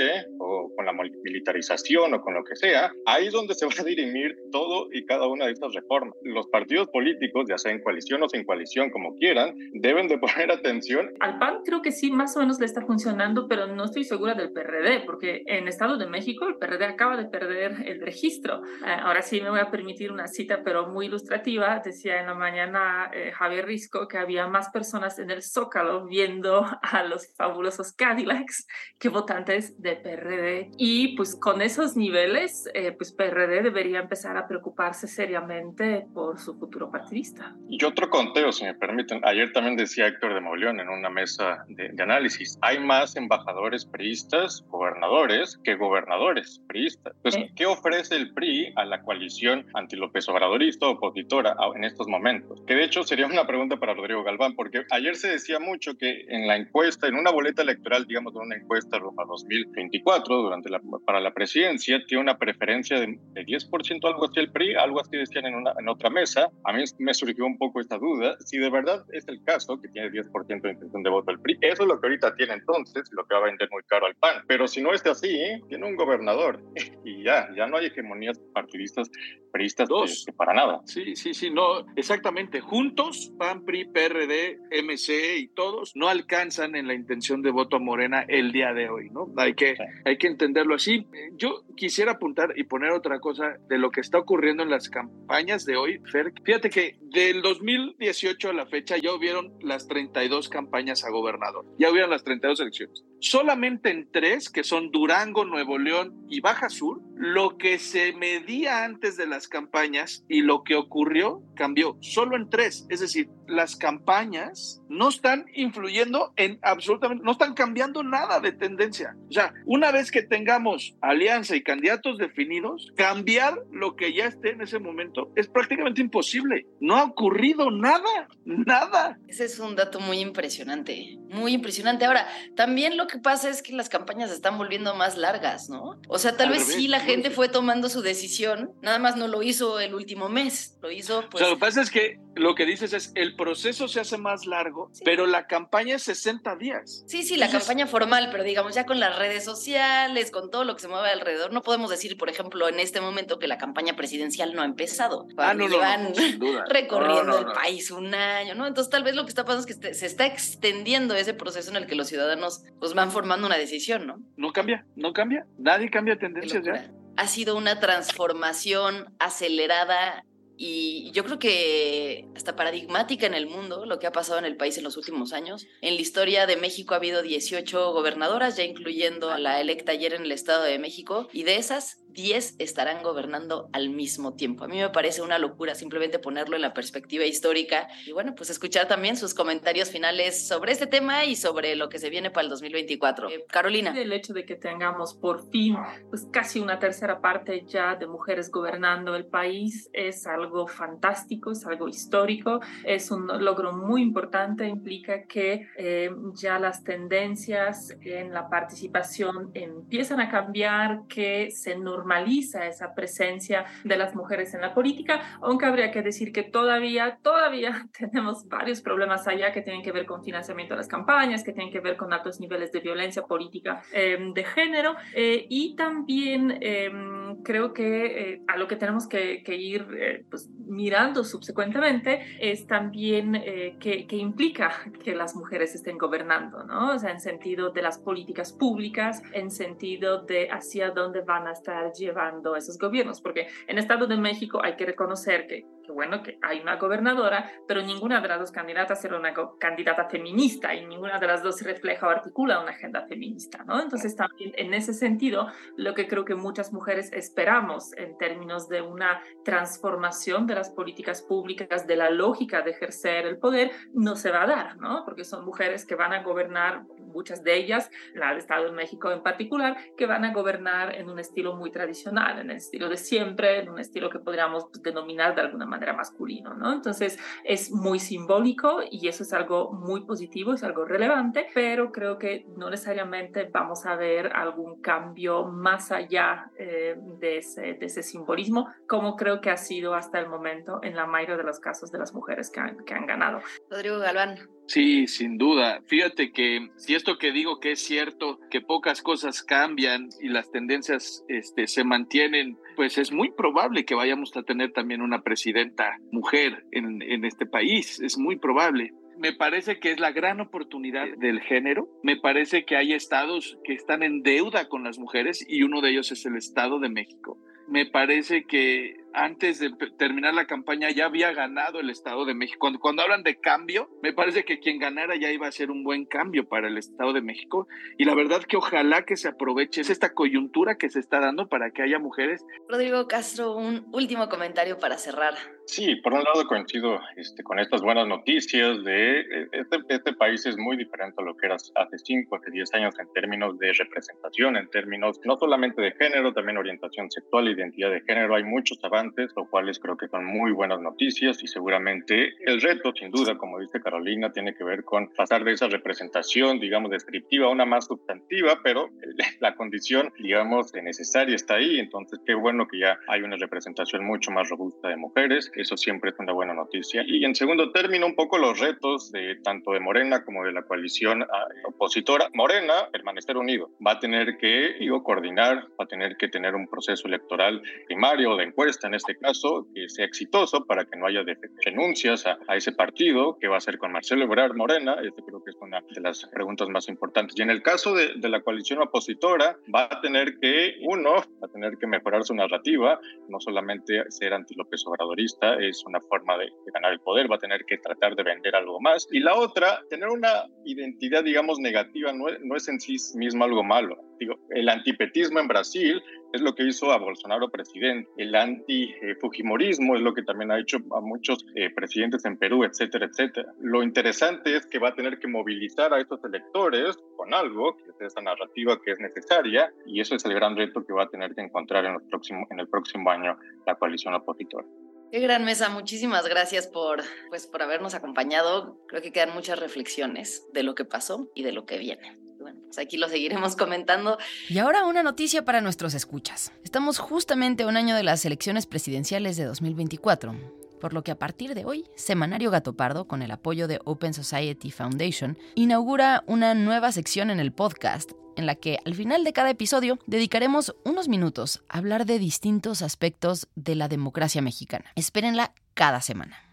con 0.75 0.85
la 0.85 0.93
militarización 0.93 2.13
o 2.13 2.21
con 2.21 2.33
lo 2.33 2.43
que 2.43 2.55
sea, 2.55 2.91
ahí 3.05 3.27
es 3.27 3.33
donde 3.33 3.53
se 3.53 3.65
va 3.65 3.71
a 3.77 3.83
dirimir 3.83 4.35
todo 4.51 4.87
y 4.91 5.05
cada 5.05 5.27
una 5.27 5.45
de 5.45 5.53
estas 5.53 5.73
reformas. 5.73 6.15
Los 6.23 6.47
partidos 6.47 6.89
políticos, 6.89 7.45
ya 7.49 7.57
sea 7.57 7.71
en 7.71 7.81
coalición 7.81 8.23
o 8.23 8.29
sin 8.29 8.43
coalición, 8.43 8.89
como 8.89 9.15
quieran, 9.15 9.55
deben 9.73 10.07
de 10.07 10.17
poner 10.19 10.51
atención. 10.51 11.11
Al 11.19 11.39
PAN 11.39 11.61
creo 11.65 11.81
que 11.81 11.91
sí, 11.91 12.11
más 12.11 12.35
o 12.37 12.39
menos 12.39 12.59
le 12.59 12.65
está 12.65 12.81
funcionando, 12.81 13.47
pero 13.47 13.67
no 13.67 13.85
estoy 13.85 14.03
segura 14.03 14.33
del 14.33 14.51
PRD, 14.51 15.03
porque 15.05 15.43
en 15.45 15.67
Estado 15.67 15.97
de 15.97 16.07
México 16.07 16.47
el 16.47 16.57
PRD 16.57 16.85
acaba 16.85 17.17
de 17.17 17.25
perder 17.25 17.75
el 17.85 18.01
registro. 18.01 18.61
Eh, 18.85 18.89
ahora 19.01 19.21
sí 19.21 19.41
me 19.41 19.49
voy 19.49 19.59
a 19.59 19.71
permitir 19.71 20.11
una 20.11 20.27
cita, 20.27 20.61
pero 20.63 20.87
muy 20.87 21.07
ilustrativa. 21.07 21.81
Decía 21.83 22.19
en 22.19 22.27
la 22.27 22.33
mañana 22.33 23.11
eh, 23.13 23.31
Javier 23.31 23.65
Risco 23.65 24.07
que 24.07 24.17
había 24.17 24.47
más 24.47 24.69
personas 24.69 25.19
en 25.19 25.29
el 25.29 25.41
Zócalo 25.41 26.05
viendo 26.05 26.65
a 26.81 27.03
los 27.03 27.33
fabulosos 27.35 27.93
Cadillacs 27.93 28.67
que 28.99 29.09
votantes 29.09 29.79
de 29.81 29.95
PRD. 29.95 30.50
Y 30.77 31.15
pues 31.15 31.35
con 31.35 31.61
esos 31.61 31.95
niveles, 31.95 32.69
eh, 32.73 32.91
pues 32.91 33.11
PRD 33.11 33.63
debería 33.63 33.99
empezar 33.99 34.37
a 34.37 34.47
preocuparse 34.47 35.07
seriamente 35.07 36.07
por 36.13 36.39
su 36.39 36.57
futuro 36.57 36.91
partidista. 36.91 37.55
Y 37.69 37.83
otro 37.83 38.09
conteo, 38.09 38.51
si 38.51 38.65
me 38.65 38.73
permiten. 38.73 39.21
Ayer 39.23 39.51
también 39.53 39.75
decía 39.75 40.07
Héctor 40.07 40.33
de 40.33 40.41
Mauleón 40.41 40.79
en 40.79 40.89
una 40.89 41.09
mesa 41.09 41.65
de, 41.67 41.91
análisis, 42.01 42.57
hay 42.61 42.79
más 42.79 43.15
embajadores 43.15 43.85
priistas, 43.85 44.65
gobernadores, 44.69 45.59
que 45.63 45.75
gobernadores 45.75 46.61
priistas. 46.67 47.13
Entonces, 47.17 47.51
¿qué 47.55 47.65
ofrece 47.65 48.15
el 48.15 48.33
PRI 48.33 48.73
a 48.75 48.85
la 48.85 49.01
coalición 49.03 49.67
anti-López 49.73 50.27
Obradorista 50.29 50.87
opositora 50.87 51.55
en 51.75 51.83
estos 51.83 52.07
momentos? 52.07 52.61
Que 52.65 52.75
de 52.75 52.85
hecho 52.85 53.03
sería 53.03 53.27
una 53.27 53.45
pregunta 53.45 53.77
para 53.77 53.93
Rodrigo 53.93 54.23
Galván, 54.23 54.55
porque 54.55 54.85
ayer 54.89 55.15
se 55.15 55.29
decía 55.29 55.59
mucho 55.59 55.95
que 55.97 56.25
en 56.27 56.47
la 56.47 56.55
encuesta, 56.55 57.07
en 57.07 57.15
una 57.15 57.31
boleta 57.31 57.61
electoral, 57.61 58.05
digamos, 58.07 58.33
de 58.33 58.39
una 58.39 58.55
encuesta 58.55 58.99
para 58.99 59.27
2024, 59.27 60.40
durante 60.41 60.69
la, 60.69 60.81
para 61.05 61.19
la 61.19 61.33
presidencia, 61.33 61.99
tiene 62.07 62.23
una 62.23 62.37
preferencia 62.37 62.99
de, 62.99 63.19
10%, 63.33 64.07
algo 64.07 64.25
así 64.25 64.39
el 64.39 64.51
PRI, 64.51 64.75
algo 64.75 65.01
así 65.01 65.17
decían 65.17 65.45
en, 65.45 65.55
una, 65.55 65.73
en 65.79 65.89
otra 65.89 66.09
mesa. 66.09 66.49
A 66.65 66.73
mí 66.73 66.83
me 66.99 67.13
surgió 67.13 67.45
un 67.45 67.57
poco 67.57 67.79
esta 67.79 67.97
duda, 67.97 68.35
si 68.39 68.57
de 68.57 68.69
verdad 68.69 69.03
es 69.11 69.27
el 69.27 69.43
caso 69.43 69.79
que 69.81 69.87
tiene 69.89 70.09
10% 70.09 70.61
de 70.61 70.71
intención 70.71 71.03
de 71.03 71.09
voto 71.09 71.31
el 71.31 71.39
PRI, 71.39 71.57
eso 71.61 71.83
es 71.83 71.87
lo 71.87 71.99
que 71.99 72.07
ahorita 72.07 72.35
tiene 72.35 72.53
entonces, 72.53 73.09
lo 73.11 73.25
que 73.25 73.35
va 73.35 73.41
a 73.41 73.45
vender 73.45 73.69
muy 73.71 73.83
caro 73.83 74.05
al 74.05 74.15
PAN. 74.15 74.43
Pero 74.47 74.67
si 74.67 74.81
no 74.81 74.93
es 74.93 75.05
así, 75.05 75.39
tiene 75.69 75.85
un 75.85 75.95
gobernador 75.95 76.61
y 77.05 77.23
ya, 77.23 77.49
ya 77.55 77.67
no 77.67 77.77
hay 77.77 77.87
hegemonías 77.87 78.39
partidistas 78.53 79.09
priistas 79.51 79.89
Dos. 79.89 80.25
para 80.37 80.53
nada. 80.53 80.81
Sí, 80.85 81.15
sí, 81.15 81.33
sí, 81.33 81.49
no, 81.49 81.85
exactamente. 81.95 82.61
Juntos, 82.61 83.31
PAN, 83.37 83.63
PRI, 83.65 83.85
PRD, 83.85 84.57
MC 84.71 85.37
y 85.37 85.47
todos 85.49 85.91
no 85.95 86.07
alcanzan 86.07 86.75
en 86.75 86.87
la 86.87 86.93
intención 86.93 87.41
de 87.41 87.51
voto 87.51 87.75
a 87.75 87.79
Morena 87.79 88.25
el 88.27 88.51
día 88.51 88.73
de 88.73 88.89
hoy, 88.89 89.09
¿no? 89.09 89.27
Hay 89.37 89.53
que, 89.53 89.75
hay 90.05 90.17
que 90.17 90.27
entenderlo 90.31 90.75
así. 90.75 91.07
Yo 91.37 91.63
quisiera 91.75 92.13
apuntar 92.13 92.53
y 92.55 92.63
poner 92.63 92.91
otra 92.91 93.19
cosa 93.19 93.57
de 93.69 93.77
lo 93.77 93.91
que 93.91 94.01
está 94.01 94.17
ocurriendo 94.17 94.63
en 94.63 94.69
las 94.69 94.89
campañas 94.89 95.65
de 95.65 95.77
hoy, 95.77 96.01
Fer. 96.11 96.33
Fíjate 96.43 96.69
que 96.69 96.97
del 97.01 97.41
2018 97.41 98.49
a 98.49 98.53
la 98.53 98.65
fecha 98.65 98.97
ya 98.97 99.13
hubieron 99.13 99.53
las 99.61 99.87
32 99.87 100.49
campañas 100.49 101.03
a 101.03 101.11
gobernador, 101.11 101.65
ya 101.77 101.91
hubieron 101.91 102.09
las 102.09 102.23
32 102.23 102.59
elecciones. 102.61 103.03
Solamente 103.19 103.91
en 103.91 104.09
tres, 104.11 104.49
que 104.49 104.63
son 104.63 104.89
Durango, 104.89 105.45
Nuevo 105.45 105.77
León 105.77 106.25
y 106.27 106.41
Baja 106.41 106.69
Sur, 106.69 107.01
lo 107.21 107.55
que 107.59 107.77
se 107.77 108.13
medía 108.13 108.83
antes 108.83 109.15
de 109.15 109.27
las 109.27 109.47
campañas 109.47 110.25
y 110.27 110.41
lo 110.41 110.63
que 110.63 110.75
ocurrió 110.75 111.43
cambió. 111.55 111.95
Solo 112.01 112.35
en 112.35 112.49
tres. 112.49 112.87
Es 112.89 112.99
decir, 112.99 113.29
las 113.47 113.75
campañas 113.75 114.81
no 114.89 115.09
están 115.09 115.45
influyendo 115.53 116.33
en 116.35 116.57
absolutamente, 116.63 117.23
no 117.23 117.33
están 117.33 117.53
cambiando 117.53 118.01
nada 118.01 118.39
de 118.39 118.53
tendencia. 118.53 119.15
O 119.29 119.33
sea, 119.33 119.53
una 119.65 119.91
vez 119.91 120.09
que 120.09 120.23
tengamos 120.23 120.95
alianza 121.01 121.55
y 121.55 121.61
candidatos 121.61 122.17
definidos, 122.17 122.91
cambiar 122.95 123.59
lo 123.71 123.95
que 123.95 124.13
ya 124.13 124.25
esté 124.25 124.51
en 124.51 124.61
ese 124.61 124.79
momento 124.79 125.31
es 125.35 125.47
prácticamente 125.47 126.01
imposible. 126.01 126.65
No 126.79 126.95
ha 126.95 127.03
ocurrido 127.03 127.69
nada, 127.69 128.29
nada. 128.45 129.19
Ese 129.27 129.45
es 129.45 129.59
un 129.59 129.75
dato 129.75 129.99
muy 129.99 130.19
impresionante, 130.19 131.17
muy 131.29 131.53
impresionante. 131.53 132.05
Ahora, 132.05 132.27
también 132.55 132.97
lo 132.97 133.05
que 133.05 133.19
pasa 133.19 133.49
es 133.49 133.61
que 133.61 133.73
las 133.73 133.89
campañas 133.89 134.29
se 134.29 134.35
están 134.37 134.57
volviendo 134.57 134.95
más 134.95 135.17
largas, 135.17 135.69
¿no? 135.69 135.99
O 136.07 136.17
sea, 136.17 136.35
tal 136.35 136.49
vez 136.49 136.65
sí 136.65 136.87
la 136.87 136.99
gente 136.99 137.10
fue 137.31 137.49
tomando 137.49 137.89
su 137.89 138.01
decisión, 138.01 138.71
nada 138.81 138.99
más 138.99 139.15
no 139.15 139.27
lo 139.27 139.43
hizo 139.43 139.79
el 139.79 139.93
último 139.93 140.29
mes, 140.29 140.77
lo 140.81 140.91
hizo 140.91 141.21
pues... 141.29 141.35
O 141.35 141.37
sea, 141.37 141.47
lo 141.49 141.55
que 141.55 141.59
pasa 141.59 141.81
es 141.81 141.89
que 141.89 142.19
lo 142.35 142.55
que 142.55 142.65
dices 142.65 142.93
es, 142.93 143.11
el 143.15 143.35
proceso 143.35 143.87
se 143.87 143.99
hace 143.99 144.17
más 144.17 144.45
largo, 144.45 144.91
pero 145.03 145.25
la 145.25 145.47
campaña 145.47 145.95
es 145.95 146.03
60 146.03 146.55
días. 146.55 147.03
Sí, 147.07 147.23
sí, 147.23 147.35
la 147.35 147.49
campaña 147.49 147.87
formal, 147.87 148.29
pero 148.31 148.43
digamos 148.43 148.73
ya 148.75 148.85
con 148.85 148.99
las 148.99 149.17
redes 149.17 149.43
sociales, 149.43 150.31
con 150.31 150.49
todo 150.49 150.63
lo 150.63 150.75
que 150.75 150.81
se 150.81 150.87
mueve 150.87 151.09
alrededor, 151.09 151.51
no 151.51 151.61
podemos 151.61 151.89
decir, 151.89 152.17
por 152.17 152.29
ejemplo, 152.29 152.69
en 152.69 152.79
este 152.79 153.01
momento 153.01 153.39
que 153.39 153.47
la 153.47 153.57
campaña 153.57 153.95
presidencial 153.95 154.53
no 154.53 154.61
ha 154.61 154.65
empezado. 154.65 155.27
Ah, 155.37 155.53
no, 155.53 155.67
no, 155.67 155.77
van 155.77 156.13
recorriendo 156.69 157.39
el 157.39 157.45
país 157.45 157.91
un 157.91 158.13
año, 158.15 158.55
¿no? 158.55 158.65
Entonces 158.65 158.89
tal 158.89 159.03
vez 159.03 159.15
lo 159.15 159.23
que 159.23 159.29
está 159.29 159.43
pasando 159.43 159.67
es 159.67 159.77
que 159.77 159.93
se 159.93 160.05
está 160.05 160.25
extendiendo 160.25 161.15
ese 161.15 161.33
proceso 161.33 161.69
en 161.69 161.77
el 161.77 161.87
que 161.87 161.95
los 161.95 162.07
ciudadanos 162.07 162.63
pues 162.79 162.93
van 162.93 163.11
formando 163.11 163.47
una 163.47 163.57
decisión, 163.57 164.07
¿no? 164.07 164.19
No 164.37 164.53
cambia, 164.53 164.85
no 164.95 165.13
cambia, 165.13 165.45
nadie 165.57 165.89
cambia 165.89 166.17
tendencias 166.17 166.63
ya. 166.63 166.91
Ha 167.21 167.27
sido 167.27 167.55
una 167.55 167.79
transformación 167.79 169.15
acelerada 169.19 170.25
y 170.57 171.11
yo 171.11 171.23
creo 171.23 171.37
que 171.37 172.27
hasta 172.35 172.55
paradigmática 172.55 173.27
en 173.27 173.35
el 173.35 173.45
mundo 173.45 173.85
lo 173.85 173.99
que 173.99 174.07
ha 174.07 174.11
pasado 174.11 174.39
en 174.39 174.45
el 174.45 174.57
país 174.57 174.75
en 174.79 174.83
los 174.83 174.97
últimos 174.97 175.31
años. 175.31 175.67
En 175.81 175.93
la 175.93 176.01
historia 176.01 176.47
de 176.47 176.57
México 176.57 176.95
ha 176.95 176.97
habido 176.97 177.21
18 177.21 177.93
gobernadoras, 177.93 178.57
ya 178.57 178.63
incluyendo 178.63 179.29
a 179.29 179.37
la 179.37 179.61
electa 179.61 179.91
ayer 179.91 180.15
en 180.15 180.23
el 180.23 180.31
Estado 180.31 180.63
de 180.63 180.79
México, 180.79 181.29
y 181.31 181.43
de 181.43 181.57
esas 181.57 182.00
10 182.13 182.55
estarán 182.59 183.03
gobernando 183.03 183.69
al 183.73 183.89
mismo 183.89 184.33
tiempo. 184.33 184.63
A 184.63 184.67
mí 184.67 184.77
me 184.77 184.89
parece 184.89 185.21
una 185.21 185.39
locura 185.39 185.75
simplemente 185.75 186.19
ponerlo 186.19 186.55
en 186.55 186.61
la 186.61 186.73
perspectiva 186.73 187.25
histórica 187.25 187.87
y 188.05 188.11
bueno, 188.11 188.35
pues 188.35 188.49
escuchar 188.49 188.87
también 188.87 189.17
sus 189.17 189.33
comentarios 189.33 189.89
finales 189.89 190.47
sobre 190.47 190.71
este 190.71 190.87
tema 190.87 191.25
y 191.25 191.35
sobre 191.35 191.75
lo 191.75 191.89
que 191.89 191.99
se 191.99 192.09
viene 192.09 192.31
para 192.31 192.43
el 192.43 192.49
2024. 192.49 193.29
Eh, 193.29 193.45
Carolina. 193.49 193.93
El 193.95 194.13
hecho 194.13 194.33
de 194.33 194.45
que 194.45 194.55
tengamos 194.55 195.13
por 195.13 195.49
fin 195.49 195.77
pues 196.09 196.27
casi 196.31 196.59
una 196.59 196.79
tercera 196.79 197.21
parte 197.21 197.65
ya 197.67 197.95
de 197.95 198.07
mujeres 198.07 198.51
gobernando 198.51 199.15
el 199.15 199.25
país 199.25 199.89
es 199.93 200.27
algo 200.27 200.67
fantástico, 200.67 201.51
es 201.51 201.65
algo 201.65 201.87
histórico, 201.87 202.59
es 202.83 203.11
un 203.11 203.27
logro 203.27 203.73
muy 203.73 204.01
importante, 204.01 204.67
implica 204.67 205.23
que 205.23 205.67
eh, 205.77 206.11
ya 206.33 206.59
las 206.59 206.83
tendencias 206.83 207.95
en 208.01 208.33
la 208.33 208.49
participación 208.49 209.51
empiezan 209.53 210.19
a 210.19 210.29
cambiar, 210.29 211.01
que 211.07 211.51
se 211.51 211.75
normalizan 211.75 212.00
normaliza 212.01 212.65
esa 212.65 212.93
presencia 212.95 213.65
de 213.83 213.95
las 213.95 214.15
mujeres 214.15 214.53
en 214.53 214.61
la 214.61 214.73
política, 214.73 215.21
aunque 215.41 215.65
habría 215.65 215.91
que 215.91 216.01
decir 216.01 216.31
que 216.31 216.43
todavía, 216.43 217.19
todavía 217.21 217.87
tenemos 217.97 218.47
varios 218.47 218.81
problemas 218.81 219.27
allá 219.27 219.51
que 219.51 219.61
tienen 219.61 219.83
que 219.83 219.91
ver 219.91 220.05
con 220.05 220.23
financiamiento 220.23 220.73
de 220.73 220.77
las 220.77 220.87
campañas, 220.87 221.43
que 221.43 221.53
tienen 221.53 221.71
que 221.71 221.79
ver 221.79 221.97
con 221.97 222.11
altos 222.11 222.39
niveles 222.39 222.71
de 222.71 222.79
violencia 222.79 223.23
política 223.23 223.83
em, 223.93 224.33
de 224.33 224.43
género 224.43 224.95
eh, 225.13 225.45
y 225.49 225.75
también 225.75 226.57
em, 226.61 227.43
creo 227.43 227.73
que 227.73 228.33
eh, 228.33 228.41
a 228.47 228.57
lo 228.57 228.67
que 228.67 228.75
tenemos 228.75 229.07
que, 229.07 229.43
ir 229.51 229.87
eh, 229.97 230.25
pues, 230.29 230.49
mirando 230.65 231.23
subsecuentemente 231.23 232.21
es 232.39 232.65
también 232.65 233.33
que, 233.79 234.07
que, 234.07 234.15
implica 234.15 234.71
que 235.03 235.13
las 235.13 235.35
mujeres 235.35 235.75
estén 235.75 235.97
gobernando, 235.97 236.63
¿no? 236.63 236.93
O 236.95 236.99
sea, 236.99 237.11
en 237.11 237.19
sentido 237.19 237.71
de 237.71 237.81
las 237.81 237.99
políticas 237.99 238.53
públicas, 238.53 239.21
en 239.33 239.51
sentido 239.51 240.23
de 240.23 240.49
hacia 240.49 240.91
dónde 240.91 241.21
van 241.21 241.47
a 241.47 241.51
estar 241.51 241.90
llevando 241.93 242.55
esos 242.55 242.77
gobiernos, 242.77 243.21
porque 243.21 243.47
en 243.67 243.77
Estado 243.77 244.07
de 244.07 244.17
México 244.17 244.61
hay 244.63 244.75
que 244.75 244.85
reconocer 244.85 245.47
que 245.47 245.65
que 245.83 245.91
bueno, 245.91 246.23
que 246.23 246.37
hay 246.41 246.59
una 246.59 246.75
gobernadora, 246.75 247.51
pero 247.67 247.81
ninguna 247.81 248.21
de 248.21 248.27
las 248.27 248.39
dos 248.39 248.51
candidatas 248.51 249.03
era 249.03 249.17
una 249.17 249.33
candidata 249.59 250.07
feminista 250.09 250.73
y 250.73 250.85
ninguna 250.85 251.19
de 251.19 251.27
las 251.27 251.43
dos 251.43 251.61
refleja 251.61 252.07
o 252.07 252.09
articula 252.09 252.59
una 252.59 252.71
agenda 252.71 253.05
feminista, 253.07 253.63
¿no? 253.63 253.81
Entonces 253.81 254.15
también 254.15 254.51
en 254.55 254.73
ese 254.73 254.93
sentido, 254.93 255.47
lo 255.77 255.93
que 255.93 256.07
creo 256.07 256.25
que 256.25 256.35
muchas 256.35 256.73
mujeres 256.73 257.11
esperamos 257.13 257.93
en 257.97 258.17
términos 258.17 258.69
de 258.69 258.81
una 258.81 259.21
transformación 259.43 260.47
de 260.47 260.55
las 260.55 260.69
políticas 260.69 261.21
públicas, 261.21 261.87
de 261.87 261.95
la 261.95 262.09
lógica 262.09 262.61
de 262.61 262.71
ejercer 262.71 263.25
el 263.25 263.37
poder, 263.37 263.71
no 263.93 264.15
se 264.15 264.31
va 264.31 264.43
a 264.43 264.47
dar, 264.47 264.77
¿no? 264.77 265.03
Porque 265.05 265.23
son 265.23 265.45
mujeres 265.45 265.85
que 265.85 265.95
van 265.95 266.13
a 266.13 266.23
gobernar, 266.23 266.83
muchas 267.11 267.43
de 267.43 267.57
ellas, 267.57 267.89
la 268.13 268.29
del 268.29 268.37
Estado 268.37 268.65
de 268.65 268.71
México 268.71 269.11
en 269.11 269.21
particular, 269.21 269.75
que 269.97 270.05
van 270.05 270.23
a 270.23 270.33
gobernar 270.33 270.95
en 270.95 271.09
un 271.09 271.19
estilo 271.19 271.55
muy 271.55 271.71
tradicional, 271.71 272.39
en 272.39 272.51
el 272.51 272.57
estilo 272.57 272.87
de 272.87 272.97
siempre, 272.97 273.59
en 273.59 273.69
un 273.69 273.79
estilo 273.79 274.09
que 274.09 274.19
podríamos 274.19 274.65
pues, 274.71 274.81
denominar 274.81 275.35
de 275.35 275.41
alguna 275.41 275.65
manera 275.65 275.70
masculino, 275.93 276.53
¿no? 276.53 276.73
Entonces 276.73 277.19
es 277.43 277.71
muy 277.71 277.99
simbólico 277.99 278.81
y 278.89 279.07
eso 279.07 279.23
es 279.23 279.33
algo 279.33 279.71
muy 279.71 280.05
positivo, 280.05 280.53
es 280.53 280.63
algo 280.63 280.85
relevante, 280.85 281.47
pero 281.53 281.91
creo 281.91 282.17
que 282.17 282.45
no 282.57 282.69
necesariamente 282.69 283.49
vamos 283.51 283.85
a 283.85 283.95
ver 283.95 284.31
algún 284.35 284.81
cambio 284.81 285.45
más 285.45 285.91
allá 285.91 286.51
eh, 286.57 286.95
de, 287.19 287.37
ese, 287.37 287.73
de, 287.73 287.85
ese, 287.85 288.03
simbolismo, 288.03 288.67
como 288.87 289.15
creo 289.15 289.41
que 289.41 289.49
ha 289.49 289.57
sido 289.57 289.93
hasta 289.93 290.19
el 290.19 290.27
momento 290.27 290.79
en 290.83 290.95
la 290.95 291.05
mayoría 291.05 291.37
de 291.37 291.43
los 291.43 291.59
casos 291.59 291.91
de 291.91 291.99
las 291.99 292.13
mujeres 292.13 292.49
que 292.49 292.59
han, 292.59 292.77
que 292.85 292.93
han 292.93 293.05
ganado. 293.05 293.39
Rodrigo 293.69 293.99
Galván. 293.99 294.37
Sí, 294.67 295.05
sin 295.07 295.37
duda. 295.37 295.81
Fíjate 295.87 296.31
que 296.31 296.69
si 296.77 296.95
esto 296.95 297.17
que 297.17 297.33
digo 297.33 297.59
que 297.59 297.73
es 297.73 297.81
cierto, 297.83 298.39
que 298.49 298.61
pocas 298.61 299.01
cosas 299.01 299.43
cambian 299.43 300.07
y 300.21 300.29
las 300.29 300.49
tendencias 300.49 301.25
este, 301.27 301.67
se 301.67 301.83
mantienen, 301.83 302.57
pues 302.75 302.97
es 302.97 303.11
muy 303.11 303.31
probable 303.31 303.85
que 303.85 303.95
vayamos 303.95 304.35
a 304.35 304.43
tener 304.43 304.71
también 304.71 305.01
una 305.01 305.21
presidenta 305.21 305.97
mujer 306.11 306.65
en, 306.71 307.01
en 307.01 307.25
este 307.25 307.45
país. 307.45 307.99
Es 308.01 308.17
muy 308.17 308.37
probable 308.37 308.93
me 309.21 309.33
parece 309.33 309.79
que 309.79 309.91
es 309.91 309.99
la 309.99 310.11
gran 310.11 310.41
oportunidad 310.41 311.07
del 311.17 311.41
género. 311.41 311.87
Me 312.01 312.17
parece 312.17 312.65
que 312.65 312.75
hay 312.75 312.93
estados 312.93 313.59
que 313.63 313.73
están 313.73 314.01
en 314.01 314.23
deuda 314.23 314.67
con 314.67 314.83
las 314.83 314.97
mujeres 314.97 315.45
y 315.47 315.61
uno 315.61 315.81
de 315.81 315.91
ellos 315.91 316.11
es 316.11 316.25
el 316.25 316.37
Estado 316.37 316.79
de 316.79 316.89
México. 316.89 317.37
Me 317.67 317.85
parece 317.85 318.45
que 318.45 318.95
antes 319.13 319.59
de 319.59 319.71
terminar 319.97 320.33
la 320.33 320.45
campaña 320.45 320.89
ya 320.89 321.05
había 321.05 321.31
ganado 321.33 321.79
el 321.79 321.89
Estado 321.89 322.25
de 322.25 322.33
México. 322.33 322.59
Cuando, 322.59 322.79
cuando, 322.79 323.01
hablan 323.01 323.23
de 323.23 323.39
cambio, 323.39 323.89
me 324.01 324.13
parece 324.13 324.43
que 324.43 324.59
quien 324.59 324.79
ganara 324.79 325.15
ya 325.15 325.31
iba 325.31 325.47
a 325.47 325.51
ser 325.51 325.71
un 325.71 325.83
buen 325.83 326.05
cambio 326.05 326.47
para 326.47 326.67
el 326.67 326.77
Estado 326.77 327.13
de 327.13 327.21
México. 327.21 327.67
Y 327.97 328.05
la 328.05 328.15
verdad 328.15 328.43
que 328.43 328.57
ojalá 328.57 329.03
que 329.03 329.17
se 329.17 329.27
aproveche 329.27 329.81
esta 329.81 330.13
coyuntura 330.13 330.77
que 330.77 330.89
se 330.89 330.99
está 330.99 331.19
dando 331.19 331.47
para 331.47 331.71
que 331.71 331.81
haya 331.81 331.99
mujeres. 331.99 332.45
Rodrigo 332.67 333.07
Castro, 333.07 333.55
un 333.55 333.87
último 333.91 334.29
comentario 334.29 334.79
para 334.79 334.97
cerrar. 334.97 335.33
Sí, 335.65 335.95
por 335.97 336.13
un 336.13 336.23
lado 336.23 336.45
coincido 336.47 336.99
este, 337.15 337.43
con 337.43 337.59
estas 337.59 337.81
buenas 337.81 338.07
noticias 338.07 338.83
de 338.83 339.21
eh, 339.21 339.47
este, 339.51 339.77
este, 339.87 340.13
país 340.13 340.45
es 340.45 340.57
muy 340.57 340.75
diferente 340.75 341.21
a 341.21 341.23
lo 341.25 341.37
que 341.37 341.45
era 341.45 341.55
hace 341.55 341.97
5, 341.97 342.35
hace 342.35 342.51
10 342.51 342.73
años 342.73 342.99
en 342.99 343.11
términos 343.13 343.57
de 343.57 343.71
representación, 343.71 344.57
en 344.57 344.69
términos 344.69 345.19
no 345.23 345.37
solamente 345.37 345.81
de 345.81 345.91
género, 345.93 346.33
también 346.33 346.57
orientación 346.57 347.09
sexual, 347.09 347.47
identidad 347.47 347.91
de 347.91 348.01
género. 348.01 348.35
Hay 348.35 348.43
muchos 348.43 348.83
avances 348.83 349.00
lo 349.35 349.45
cuales 349.45 349.79
creo 349.79 349.97
que 349.97 350.07
son 350.07 350.25
muy 350.25 350.51
buenas 350.51 350.79
noticias 350.79 351.41
y 351.43 351.47
seguramente 351.47 352.33
el 352.45 352.61
reto, 352.61 352.91
sin 352.95 353.11
duda, 353.11 353.37
como 353.37 353.59
dice 353.59 353.81
Carolina, 353.81 354.31
tiene 354.31 354.53
que 354.53 354.63
ver 354.63 354.83
con 354.83 355.07
pasar 355.13 355.43
de 355.43 355.53
esa 355.53 355.67
representación, 355.67 356.59
digamos, 356.59 356.91
descriptiva 356.91 357.47
a 357.47 357.49
una 357.49 357.65
más 357.65 357.85
sustantiva, 357.85 358.59
pero 358.63 358.89
la 359.39 359.55
condición, 359.55 360.11
digamos, 360.19 360.73
necesaria 360.73 361.35
está 361.35 361.55
ahí, 361.55 361.79
entonces 361.79 362.19
qué 362.25 362.33
bueno 362.33 362.67
que 362.67 362.79
ya 362.79 362.99
hay 363.07 363.21
una 363.21 363.37
representación 363.37 364.05
mucho 364.05 364.31
más 364.31 364.49
robusta 364.49 364.89
de 364.89 364.97
mujeres, 364.97 365.51
eso 365.55 365.77
siempre 365.77 366.11
es 366.11 366.19
una 366.19 366.33
buena 366.33 366.53
noticia. 366.53 367.03
Y 367.05 367.23
en 367.25 367.35
segundo 367.35 367.71
término, 367.71 368.05
un 368.05 368.15
poco 368.15 368.37
los 368.37 368.59
retos 368.59 369.11
de 369.11 369.37
tanto 369.43 369.71
de 369.71 369.79
Morena 369.79 370.23
como 370.23 370.43
de 370.43 370.51
la 370.51 370.63
coalición 370.63 371.23
ah, 371.23 371.47
opositora. 371.65 372.29
Morena, 372.33 372.89
permanecer 372.91 373.37
unido, 373.37 373.69
va 373.85 373.93
a 373.93 373.99
tener 373.99 374.37
que, 374.37 374.75
digo, 374.79 375.03
coordinar, 375.03 375.67
va 375.79 375.85
a 375.85 375.87
tener 375.87 376.17
que 376.17 376.27
tener 376.27 376.55
un 376.55 376.67
proceso 376.67 377.07
electoral 377.07 377.61
primario 377.85 378.35
de 378.35 378.45
encuesta 378.45 378.89
en 378.91 378.95
este 378.95 379.15
caso, 379.15 379.65
que 379.73 379.87
sea 379.87 380.05
exitoso 380.05 380.65
para 380.65 380.83
que 380.83 380.97
no 380.97 381.07
haya 381.07 381.23
denuncias 381.65 382.25
a, 382.25 382.37
ese 382.55 382.73
partido, 382.73 383.37
que 383.39 383.47
va 383.47 383.55
a 383.55 383.61
ser 383.61 383.77
con 383.77 383.93
Marcelo 383.93 384.25
Ebrard 384.25 384.53
Morena, 384.53 384.97
este 385.01 385.23
creo 385.23 385.41
que 385.41 385.51
es 385.51 385.57
una 385.61 385.79
de 385.79 386.01
las 386.01 386.25
preguntas 386.25 386.67
más 386.67 386.89
importantes. 386.89 387.37
Y 387.37 387.41
en 387.41 387.49
el 387.49 387.61
caso 387.61 387.95
de, 387.95 388.11
la 388.21 388.41
coalición 388.41 388.81
opositora, 388.81 389.57
va 389.73 389.87
a 389.89 390.01
tener 390.01 390.37
que, 390.39 390.75
uno, 390.81 391.13
va 391.13 391.47
a 391.47 391.47
tener 391.47 391.77
que 391.77 391.87
mejorar 391.87 392.25
su 392.25 392.35
narrativa, 392.35 392.99
no 393.29 393.39
solamente 393.39 394.03
ser 394.11 394.33
anti-López 394.33 394.85
Obradorista, 394.85 395.55
es 395.55 395.83
una 395.85 396.01
forma 396.01 396.37
de, 396.37 396.51
ganar 396.73 396.91
el 396.91 396.99
poder, 396.99 397.31
va 397.31 397.35
a 397.35 397.39
tener 397.39 397.63
que 397.65 397.77
tratar 397.77 398.15
de 398.15 398.23
vender 398.23 398.55
algo 398.55 398.81
más. 398.81 399.07
Y 399.11 399.21
la 399.21 399.35
otra, 399.35 399.81
tener 399.89 400.09
una 400.09 400.47
identidad, 400.65 401.23
digamos, 401.23 401.59
negativa, 401.59 402.11
no, 402.11 402.25
no 402.43 402.55
es 402.57 402.67
en 402.67 402.79
sí 402.81 402.97
mismo 403.15 403.45
algo 403.45 403.63
malo. 403.63 404.10
Digo, 404.21 404.35
el 404.51 404.69
antipetismo 404.69 405.39
en 405.39 405.47
Brasil 405.47 405.99
es 406.31 406.41
lo 406.41 406.53
que 406.53 406.61
hizo 406.61 406.91
a 406.91 406.99
Bolsonaro 406.99 407.49
presidente. 407.49 408.07
El 408.17 408.35
anti-fujimorismo 408.35 409.95
es 409.95 410.01
lo 410.03 410.13
que 410.13 410.21
también 410.21 410.51
ha 410.51 410.59
hecho 410.59 410.77
a 410.95 411.01
muchos 411.01 411.43
eh, 411.55 411.71
presidentes 411.73 412.23
en 412.25 412.37
Perú, 412.37 412.63
etcétera, 412.63 413.07
etcétera. 413.07 413.51
Lo 413.59 413.81
interesante 413.81 414.55
es 414.55 414.67
que 414.67 414.77
va 414.77 414.89
a 414.89 414.93
tener 414.93 415.17
que 415.17 415.27
movilizar 415.27 415.91
a 415.91 415.99
estos 415.99 416.23
electores 416.23 416.95
con 417.17 417.33
algo, 417.33 417.75
que 417.77 417.89
es 417.89 418.11
esa 418.11 418.21
narrativa 418.21 418.79
que 418.85 418.91
es 418.91 418.99
necesaria, 418.99 419.73
y 419.87 419.99
eso 419.99 420.13
es 420.13 420.23
el 420.25 420.35
gran 420.35 420.55
reto 420.55 420.85
que 420.85 420.93
va 420.93 421.05
a 421.05 421.09
tener 421.09 421.33
que 421.33 421.41
encontrar 421.41 421.85
en, 421.85 421.95
en 421.95 422.59
el 422.59 422.67
próximo 422.67 423.09
año 423.09 423.39
la 423.65 423.73
coalición 423.73 424.13
opositora. 424.13 424.67
Qué 425.11 425.19
gran 425.19 425.43
mesa, 425.45 425.69
muchísimas 425.69 426.29
gracias 426.29 426.67
por, 426.67 427.01
pues, 427.29 427.47
por 427.47 427.63
habernos 427.63 427.95
acompañado. 427.95 428.77
Creo 428.87 429.01
que 429.01 429.11
quedan 429.11 429.33
muchas 429.33 429.57
reflexiones 429.57 430.47
de 430.53 430.61
lo 430.61 430.75
que 430.75 430.85
pasó 430.85 431.27
y 431.33 431.41
de 431.41 431.53
lo 431.53 431.65
que 431.65 431.79
viene 431.79 432.20
bueno, 432.41 432.59
pues 432.65 432.77
aquí 432.79 432.97
lo 432.97 433.07
seguiremos 433.07 433.55
comentando. 433.57 434.17
Y 434.49 434.59
ahora 434.59 434.85
una 434.85 435.03
noticia 435.03 435.45
para 435.45 435.61
nuestros 435.61 435.93
escuchas. 435.93 436.51
Estamos 436.63 436.99
justamente 436.99 437.63
a 437.63 437.67
un 437.67 437.77
año 437.77 437.95
de 437.95 438.03
las 438.03 438.25
elecciones 438.25 438.65
presidenciales 438.65 439.37
de 439.37 439.45
2024 439.45 440.61
por 440.81 440.93
lo 440.93 441.03
que 441.03 441.11
a 441.11 441.19
partir 441.19 441.53
de 441.53 441.63
hoy, 441.63 441.85
Semanario 441.95 442.49
Gato 442.49 442.73
Pardo, 442.73 443.05
con 443.05 443.21
el 443.21 443.29
apoyo 443.29 443.67
de 443.67 443.79
Open 443.85 444.15
Society 444.15 444.71
Foundation, 444.71 445.37
inaugura 445.53 446.23
una 446.25 446.55
nueva 446.55 446.91
sección 446.91 447.29
en 447.29 447.39
el 447.39 447.53
podcast 447.53 448.11
en 448.35 448.45
la 448.45 448.55
que 448.55 448.79
al 448.83 448.95
final 448.95 449.23
de 449.23 449.33
cada 449.33 449.51
episodio 449.51 449.99
dedicaremos 450.07 450.75
unos 450.83 451.07
minutos 451.07 451.63
a 451.69 451.77
hablar 451.77 452.05
de 452.05 452.19
distintos 452.19 452.81
aspectos 452.81 453.47
de 453.55 453.75
la 453.75 453.87
democracia 453.87 454.41
mexicana. 454.41 454.85
Espérenla 454.95 455.53
cada 455.75 456.01
semana. 456.01 456.50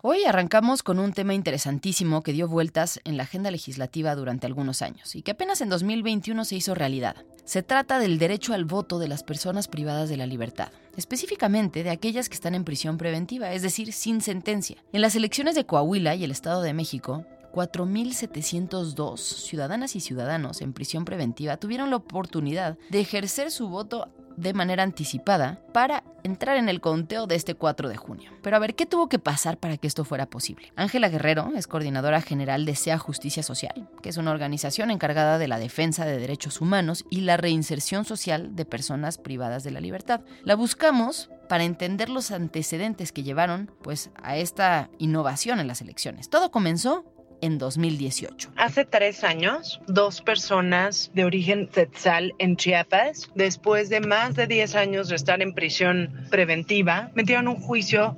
Hoy 0.00 0.22
arrancamos 0.26 0.84
con 0.84 1.00
un 1.00 1.12
tema 1.12 1.34
interesantísimo 1.34 2.22
que 2.22 2.32
dio 2.32 2.46
vueltas 2.46 3.00
en 3.02 3.16
la 3.16 3.24
agenda 3.24 3.50
legislativa 3.50 4.14
durante 4.14 4.46
algunos 4.46 4.80
años 4.80 5.16
y 5.16 5.22
que 5.22 5.32
apenas 5.32 5.60
en 5.60 5.70
2021 5.70 6.44
se 6.44 6.54
hizo 6.54 6.76
realidad. 6.76 7.16
Se 7.44 7.64
trata 7.64 7.98
del 7.98 8.20
derecho 8.20 8.54
al 8.54 8.64
voto 8.64 9.00
de 9.00 9.08
las 9.08 9.24
personas 9.24 9.66
privadas 9.66 10.08
de 10.08 10.16
la 10.16 10.28
libertad, 10.28 10.68
específicamente 10.96 11.82
de 11.82 11.90
aquellas 11.90 12.28
que 12.28 12.36
están 12.36 12.54
en 12.54 12.62
prisión 12.62 12.96
preventiva, 12.96 13.52
es 13.52 13.62
decir, 13.62 13.92
sin 13.92 14.20
sentencia. 14.20 14.76
En 14.92 15.00
las 15.00 15.16
elecciones 15.16 15.56
de 15.56 15.66
Coahuila 15.66 16.14
y 16.14 16.22
el 16.22 16.30
Estado 16.30 16.62
de 16.62 16.74
México, 16.74 17.26
4.702 17.52 19.16
ciudadanas 19.18 19.96
y 19.96 20.00
ciudadanos 20.00 20.60
en 20.60 20.74
prisión 20.74 21.04
preventiva 21.04 21.56
tuvieron 21.56 21.90
la 21.90 21.96
oportunidad 21.96 22.78
de 22.88 23.00
ejercer 23.00 23.50
su 23.50 23.68
voto 23.68 24.06
de 24.38 24.54
manera 24.54 24.82
anticipada 24.82 25.60
para 25.72 26.04
entrar 26.22 26.56
en 26.56 26.68
el 26.68 26.80
conteo 26.80 27.26
de 27.26 27.34
este 27.34 27.54
4 27.54 27.88
de 27.88 27.96
junio. 27.96 28.30
Pero 28.42 28.56
a 28.56 28.60
ver, 28.60 28.74
¿qué 28.74 28.86
tuvo 28.86 29.08
que 29.08 29.18
pasar 29.18 29.58
para 29.58 29.76
que 29.76 29.86
esto 29.86 30.04
fuera 30.04 30.26
posible? 30.26 30.72
Ángela 30.76 31.08
Guerrero 31.08 31.52
es 31.56 31.66
coordinadora 31.66 32.20
general 32.20 32.64
de 32.64 32.74
SEA 32.74 32.98
Justicia 32.98 33.42
Social, 33.42 33.88
que 34.02 34.08
es 34.08 34.16
una 34.16 34.30
organización 34.30 34.90
encargada 34.90 35.38
de 35.38 35.48
la 35.48 35.58
defensa 35.58 36.04
de 36.04 36.18
derechos 36.18 36.60
humanos 36.60 37.04
y 37.10 37.22
la 37.22 37.36
reinserción 37.36 38.04
social 38.04 38.54
de 38.54 38.64
personas 38.64 39.18
privadas 39.18 39.64
de 39.64 39.70
la 39.70 39.80
libertad. 39.80 40.20
La 40.44 40.54
buscamos 40.54 41.30
para 41.48 41.64
entender 41.64 42.08
los 42.08 42.30
antecedentes 42.30 43.10
que 43.10 43.22
llevaron 43.22 43.70
pues 43.82 44.10
a 44.22 44.36
esta 44.36 44.90
innovación 44.98 45.60
en 45.60 45.66
las 45.66 45.80
elecciones. 45.80 46.28
Todo 46.28 46.50
comenzó 46.50 47.04
en 47.40 47.58
2018. 47.58 48.50
Hace 48.56 48.84
tres 48.84 49.24
años, 49.24 49.80
dos 49.86 50.20
personas 50.20 51.10
de 51.14 51.24
origen 51.24 51.68
Tetzal 51.68 52.34
en 52.38 52.56
Chiapas, 52.56 53.30
después 53.34 53.88
de 53.88 54.00
más 54.00 54.34
de 54.34 54.46
10 54.46 54.74
años 54.74 55.08
de 55.08 55.16
estar 55.16 55.42
en 55.42 55.54
prisión 55.54 56.26
preventiva, 56.30 57.10
metieron 57.14 57.48
un 57.48 57.60
juicio 57.60 58.16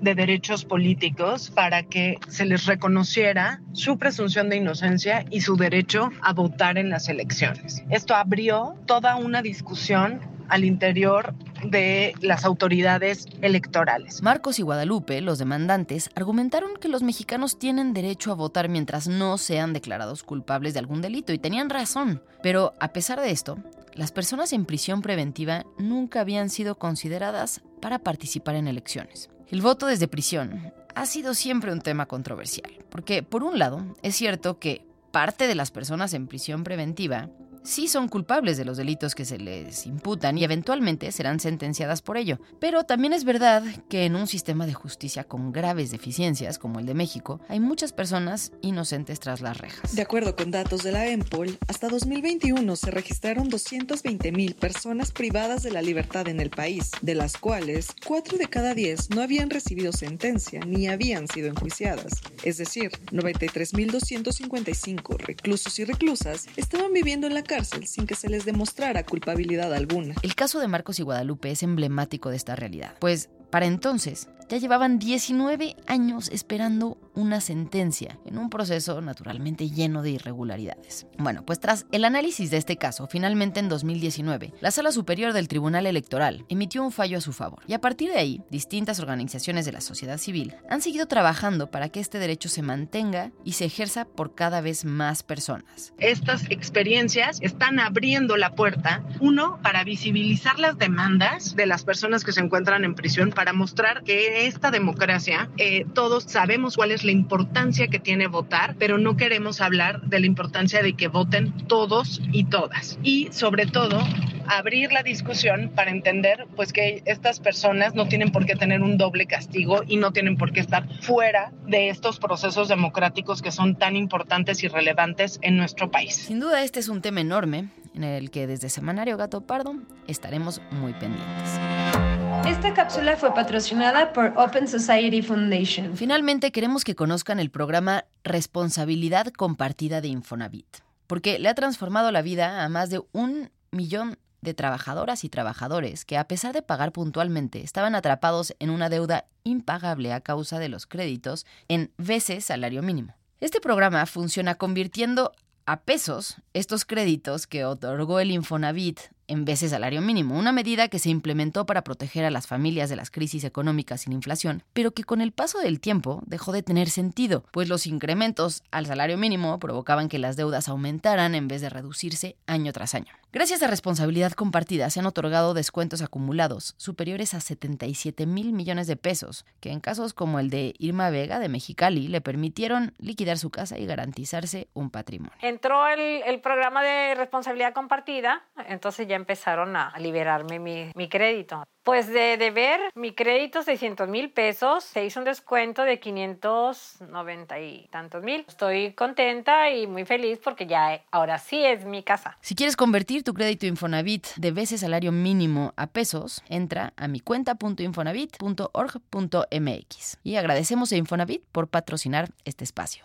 de 0.00 0.14
derechos 0.14 0.64
políticos 0.64 1.50
para 1.54 1.84
que 1.84 2.18
se 2.28 2.44
les 2.44 2.66
reconociera 2.66 3.60
su 3.72 3.98
presunción 3.98 4.48
de 4.48 4.56
inocencia 4.56 5.24
y 5.30 5.42
su 5.42 5.56
derecho 5.56 6.10
a 6.20 6.32
votar 6.32 6.76
en 6.76 6.90
las 6.90 7.08
elecciones. 7.08 7.84
Esto 7.88 8.14
abrió 8.14 8.74
toda 8.86 9.16
una 9.16 9.42
discusión 9.42 10.20
al 10.48 10.64
interior 10.64 11.34
de 11.64 12.14
las 12.20 12.44
autoridades 12.44 13.26
electorales. 13.40 14.22
Marcos 14.22 14.58
y 14.58 14.62
Guadalupe, 14.62 15.20
los 15.20 15.38
demandantes, 15.38 16.10
argumentaron 16.14 16.76
que 16.80 16.88
los 16.88 17.02
mexicanos 17.02 17.58
tienen 17.58 17.92
derecho 17.92 18.32
a 18.32 18.36
votar 18.36 18.68
mientras 18.68 19.08
no 19.08 19.38
sean 19.38 19.72
declarados 19.72 20.22
culpables 20.22 20.74
de 20.74 20.80
algún 20.80 21.02
delito 21.02 21.32
y 21.32 21.38
tenían 21.38 21.70
razón. 21.70 22.22
Pero 22.42 22.74
a 22.80 22.92
pesar 22.92 23.20
de 23.20 23.30
esto, 23.30 23.58
las 23.94 24.12
personas 24.12 24.52
en 24.52 24.64
prisión 24.64 25.02
preventiva 25.02 25.64
nunca 25.78 26.20
habían 26.20 26.50
sido 26.50 26.78
consideradas 26.78 27.62
para 27.80 27.98
participar 27.98 28.54
en 28.56 28.68
elecciones. 28.68 29.30
El 29.48 29.60
voto 29.60 29.86
desde 29.86 30.08
prisión 30.08 30.72
ha 30.94 31.06
sido 31.06 31.34
siempre 31.34 31.72
un 31.72 31.80
tema 31.80 32.06
controversial, 32.06 32.72
porque 32.88 33.22
por 33.22 33.44
un 33.44 33.58
lado 33.58 33.84
es 34.02 34.16
cierto 34.16 34.58
que 34.58 34.84
parte 35.10 35.46
de 35.46 35.54
las 35.54 35.70
personas 35.70 36.14
en 36.14 36.26
prisión 36.26 36.64
preventiva 36.64 37.28
sí 37.62 37.88
son 37.88 38.08
culpables 38.08 38.56
de 38.56 38.64
los 38.64 38.76
delitos 38.76 39.14
que 39.14 39.24
se 39.24 39.38
les 39.38 39.86
imputan 39.86 40.38
y 40.38 40.44
eventualmente 40.44 41.10
serán 41.12 41.40
sentenciadas 41.40 42.02
por 42.02 42.16
ello. 42.16 42.38
Pero 42.60 42.84
también 42.84 43.12
es 43.12 43.24
verdad 43.24 43.62
que 43.88 44.04
en 44.04 44.16
un 44.16 44.26
sistema 44.26 44.66
de 44.66 44.74
justicia 44.74 45.24
con 45.24 45.52
graves 45.52 45.90
deficiencias 45.90 46.58
como 46.58 46.80
el 46.80 46.86
de 46.86 46.94
México, 46.94 47.40
hay 47.48 47.60
muchas 47.60 47.92
personas 47.92 48.52
inocentes 48.62 49.20
tras 49.20 49.40
las 49.40 49.58
rejas. 49.58 49.94
De 49.94 50.02
acuerdo 50.02 50.36
con 50.36 50.50
datos 50.50 50.82
de 50.82 50.92
la 50.92 51.06
EMPOL, 51.06 51.58
hasta 51.68 51.88
2021 51.88 52.76
se 52.76 52.90
registraron 52.90 53.48
220 53.48 54.32
mil 54.32 54.54
personas 54.54 55.12
privadas 55.12 55.62
de 55.62 55.70
la 55.70 55.82
libertad 55.82 56.28
en 56.28 56.40
el 56.40 56.50
país, 56.50 56.90
de 57.00 57.14
las 57.14 57.36
cuales 57.36 57.88
4 58.06 58.38
de 58.38 58.46
cada 58.46 58.74
10 58.74 59.10
no 59.10 59.22
habían 59.22 59.50
recibido 59.50 59.92
sentencia 59.92 60.60
ni 60.66 60.88
habían 60.88 61.28
sido 61.28 61.48
enjuiciadas. 61.48 62.22
Es 62.42 62.58
decir, 62.58 62.90
93.255 63.10 65.18
reclusos 65.18 65.78
y 65.78 65.84
reclusas 65.84 66.46
estaban 66.56 66.92
viviendo 66.92 67.26
en 67.26 67.34
la 67.34 67.42
sin 67.60 68.06
que 68.06 68.14
se 68.14 68.28
les 68.28 68.44
demostrara 68.44 69.04
culpabilidad 69.04 69.72
alguna. 69.74 70.14
El 70.22 70.34
caso 70.34 70.60
de 70.60 70.68
Marcos 70.68 70.98
y 70.98 71.02
Guadalupe 71.02 71.50
es 71.50 71.62
emblemático 71.62 72.30
de 72.30 72.36
esta 72.36 72.56
realidad, 72.56 72.94
pues 72.98 73.28
para 73.50 73.66
entonces 73.66 74.28
ya 74.48 74.58
llevaban 74.58 74.98
19 74.98 75.76
años 75.86 76.28
esperando 76.32 76.98
una 77.14 77.40
sentencia 77.40 78.18
en 78.24 78.38
un 78.38 78.50
proceso 78.50 79.00
naturalmente 79.00 79.68
lleno 79.68 80.02
de 80.02 80.10
irregularidades. 80.10 81.06
Bueno, 81.18 81.44
pues 81.44 81.60
tras 81.60 81.86
el 81.92 82.04
análisis 82.04 82.50
de 82.50 82.56
este 82.56 82.76
caso, 82.76 83.06
finalmente 83.06 83.60
en 83.60 83.68
2019, 83.68 84.54
la 84.60 84.70
Sala 84.70 84.92
Superior 84.92 85.32
del 85.32 85.48
Tribunal 85.48 85.86
Electoral 85.86 86.44
emitió 86.48 86.82
un 86.82 86.92
fallo 86.92 87.18
a 87.18 87.20
su 87.20 87.32
favor. 87.32 87.62
Y 87.66 87.74
a 87.74 87.80
partir 87.80 88.10
de 88.10 88.18
ahí, 88.18 88.42
distintas 88.50 89.00
organizaciones 89.00 89.64
de 89.64 89.72
la 89.72 89.80
sociedad 89.80 90.18
civil 90.18 90.54
han 90.70 90.80
seguido 90.80 91.06
trabajando 91.06 91.70
para 91.70 91.88
que 91.88 92.00
este 92.00 92.18
derecho 92.18 92.48
se 92.48 92.62
mantenga 92.62 93.32
y 93.44 93.52
se 93.52 93.66
ejerza 93.66 94.06
por 94.06 94.34
cada 94.34 94.60
vez 94.60 94.84
más 94.84 95.22
personas. 95.22 95.92
Estas 95.98 96.50
experiencias 96.50 97.38
están 97.42 97.78
abriendo 97.78 98.36
la 98.36 98.54
puerta, 98.54 99.04
uno, 99.20 99.58
para 99.62 99.84
visibilizar 99.84 100.58
las 100.58 100.78
demandas 100.78 101.56
de 101.56 101.66
las 101.66 101.84
personas 101.84 102.24
que 102.24 102.32
se 102.32 102.40
encuentran 102.40 102.84
en 102.84 102.94
prisión, 102.94 103.30
para 103.30 103.52
mostrar 103.52 104.02
que 104.02 104.31
esta 104.32 104.70
democracia, 104.70 105.50
eh, 105.58 105.84
todos 105.94 106.24
sabemos 106.24 106.76
cuál 106.76 106.92
es 106.92 107.04
la 107.04 107.12
importancia 107.12 107.88
que 107.88 107.98
tiene 107.98 108.26
votar, 108.26 108.76
pero 108.78 108.98
no 108.98 109.16
queremos 109.16 109.60
hablar 109.60 110.02
de 110.02 110.20
la 110.20 110.26
importancia 110.26 110.82
de 110.82 110.94
que 110.94 111.08
voten 111.08 111.52
todos 111.66 112.20
y 112.32 112.44
todas. 112.44 112.98
Y 113.02 113.28
sobre 113.32 113.66
todo, 113.66 114.00
abrir 114.46 114.92
la 114.92 115.02
discusión 115.02 115.70
para 115.74 115.90
entender 115.90 116.46
pues 116.56 116.72
que 116.72 117.02
estas 117.04 117.40
personas 117.40 117.94
no 117.94 118.08
tienen 118.08 118.32
por 118.32 118.46
qué 118.46 118.56
tener 118.56 118.82
un 118.82 118.98
doble 118.98 119.26
castigo 119.26 119.82
y 119.86 119.96
no 119.96 120.12
tienen 120.12 120.36
por 120.36 120.52
qué 120.52 120.60
estar 120.60 120.86
fuera 121.02 121.52
de 121.66 121.88
estos 121.88 122.18
procesos 122.18 122.68
democráticos 122.68 123.42
que 123.42 123.50
son 123.50 123.76
tan 123.76 123.96
importantes 123.96 124.62
y 124.64 124.68
relevantes 124.68 125.38
en 125.42 125.56
nuestro 125.56 125.90
país. 125.90 126.14
Sin 126.14 126.40
duda 126.40 126.62
este 126.62 126.80
es 126.80 126.88
un 126.88 127.02
tema 127.02 127.20
enorme 127.20 127.68
en 127.94 128.04
el 128.04 128.30
que 128.30 128.46
desde 128.46 128.68
Semanario 128.68 129.16
Gato 129.16 129.42
Pardo 129.42 129.76
estaremos 130.06 130.60
muy 130.70 130.92
pendientes. 130.94 132.01
Esta 132.46 132.74
cápsula 132.74 133.16
fue 133.16 133.32
patrocinada 133.32 134.12
por 134.12 134.34
Open 134.36 134.66
Society 134.66 135.22
Foundation. 135.22 135.96
Finalmente 135.96 136.50
queremos 136.50 136.82
que 136.82 136.96
conozcan 136.96 137.38
el 137.38 137.50
programa 137.50 138.04
Responsabilidad 138.24 139.28
Compartida 139.28 140.00
de 140.00 140.08
Infonavit, 140.08 140.78
porque 141.06 141.38
le 141.38 141.48
ha 141.48 141.54
transformado 141.54 142.10
la 142.10 142.20
vida 142.20 142.64
a 142.64 142.68
más 142.68 142.90
de 142.90 143.00
un 143.12 143.50
millón 143.70 144.18
de 144.40 144.54
trabajadoras 144.54 145.22
y 145.22 145.28
trabajadores 145.28 146.04
que 146.04 146.18
a 146.18 146.26
pesar 146.26 146.52
de 146.52 146.62
pagar 146.62 146.90
puntualmente 146.90 147.62
estaban 147.62 147.94
atrapados 147.94 148.56
en 148.58 148.70
una 148.70 148.88
deuda 148.88 149.26
impagable 149.44 150.12
a 150.12 150.20
causa 150.20 150.58
de 150.58 150.68
los 150.68 150.86
créditos 150.86 151.46
en 151.68 151.92
veces 151.96 152.46
salario 152.46 152.82
mínimo. 152.82 153.14
Este 153.38 153.60
programa 153.60 154.04
funciona 154.06 154.56
convirtiendo 154.56 155.32
a 155.64 155.80
pesos 155.82 156.36
estos 156.54 156.84
créditos 156.84 157.46
que 157.46 157.64
otorgó 157.64 158.18
el 158.18 158.32
Infonavit 158.32 158.98
en 159.28 159.44
vez 159.44 159.60
de 159.60 159.68
salario 159.68 160.00
mínimo, 160.00 160.38
una 160.38 160.52
medida 160.52 160.88
que 160.88 160.98
se 160.98 161.10
implementó 161.10 161.66
para 161.66 161.84
proteger 161.84 162.24
a 162.24 162.30
las 162.30 162.46
familias 162.46 162.90
de 162.90 162.96
las 162.96 163.10
crisis 163.10 163.44
económicas 163.44 164.02
sin 164.02 164.12
inflación, 164.12 164.62
pero 164.72 164.92
que 164.92 165.04
con 165.04 165.20
el 165.20 165.32
paso 165.32 165.58
del 165.58 165.80
tiempo 165.80 166.22
dejó 166.26 166.52
de 166.52 166.62
tener 166.62 166.90
sentido, 166.90 167.44
pues 167.50 167.68
los 167.68 167.86
incrementos 167.86 168.62
al 168.70 168.86
salario 168.86 169.18
mínimo 169.18 169.58
provocaban 169.58 170.08
que 170.08 170.18
las 170.18 170.36
deudas 170.36 170.68
aumentaran 170.68 171.34
en 171.34 171.48
vez 171.48 171.60
de 171.60 171.70
reducirse 171.70 172.36
año 172.46 172.72
tras 172.72 172.94
año. 172.94 173.12
Gracias 173.32 173.62
a 173.62 173.66
responsabilidad 173.66 174.32
compartida 174.32 174.90
se 174.90 175.00
han 175.00 175.06
otorgado 175.06 175.54
descuentos 175.54 176.02
acumulados 176.02 176.74
superiores 176.76 177.32
a 177.32 177.40
77 177.40 178.26
mil 178.26 178.52
millones 178.52 178.86
de 178.86 178.96
pesos, 178.96 179.46
que 179.60 179.70
en 179.70 179.80
casos 179.80 180.12
como 180.12 180.38
el 180.38 180.50
de 180.50 180.74
Irma 180.78 181.08
Vega 181.08 181.38
de 181.38 181.48
Mexicali 181.48 182.08
le 182.08 182.20
permitieron 182.20 182.92
liquidar 182.98 183.38
su 183.38 183.48
casa 183.48 183.78
y 183.78 183.86
garantizarse 183.86 184.68
un 184.74 184.90
patrimonio. 184.90 185.32
Entró 185.40 185.88
el, 185.88 186.22
el 186.26 186.40
programa 186.40 186.82
de 186.82 187.14
responsabilidad 187.14 187.72
compartida, 187.72 188.44
entonces 188.68 189.08
ya 189.12 189.16
empezaron 189.16 189.76
a 189.76 189.94
liberarme 189.98 190.58
mi, 190.58 190.90
mi 190.94 191.08
crédito. 191.08 191.64
Pues 191.84 192.06
de 192.06 192.36
deber 192.36 192.80
mi 192.94 193.12
crédito 193.12 193.62
600 193.62 194.08
mil 194.08 194.30
pesos, 194.30 194.84
se 194.84 195.04
hizo 195.04 195.18
un 195.18 195.24
descuento 195.24 195.82
de 195.82 195.98
590 195.98 197.58
y 197.60 197.88
tantos 197.90 198.22
mil. 198.22 198.44
Estoy 198.48 198.92
contenta 198.92 199.68
y 199.70 199.88
muy 199.88 200.04
feliz 200.04 200.38
porque 200.42 200.66
ya 200.66 201.02
ahora 201.10 201.38
sí 201.38 201.64
es 201.64 201.84
mi 201.84 202.04
casa. 202.04 202.38
Si 202.40 202.54
quieres 202.54 202.76
convertir 202.76 203.24
tu 203.24 203.34
crédito 203.34 203.66
Infonavit 203.66 204.28
de 204.36 204.52
veces 204.52 204.80
salario 204.80 205.12
mínimo 205.12 205.74
a 205.76 205.88
pesos, 205.88 206.42
entra 206.48 206.94
a 206.96 207.08
mi 207.08 207.20
cuenta.infonavit.org.mx. 207.20 210.18
Y 210.22 210.36
agradecemos 210.36 210.92
a 210.92 210.96
Infonavit 210.96 211.42
por 211.50 211.66
patrocinar 211.68 212.28
este 212.44 212.64
espacio. 212.64 213.04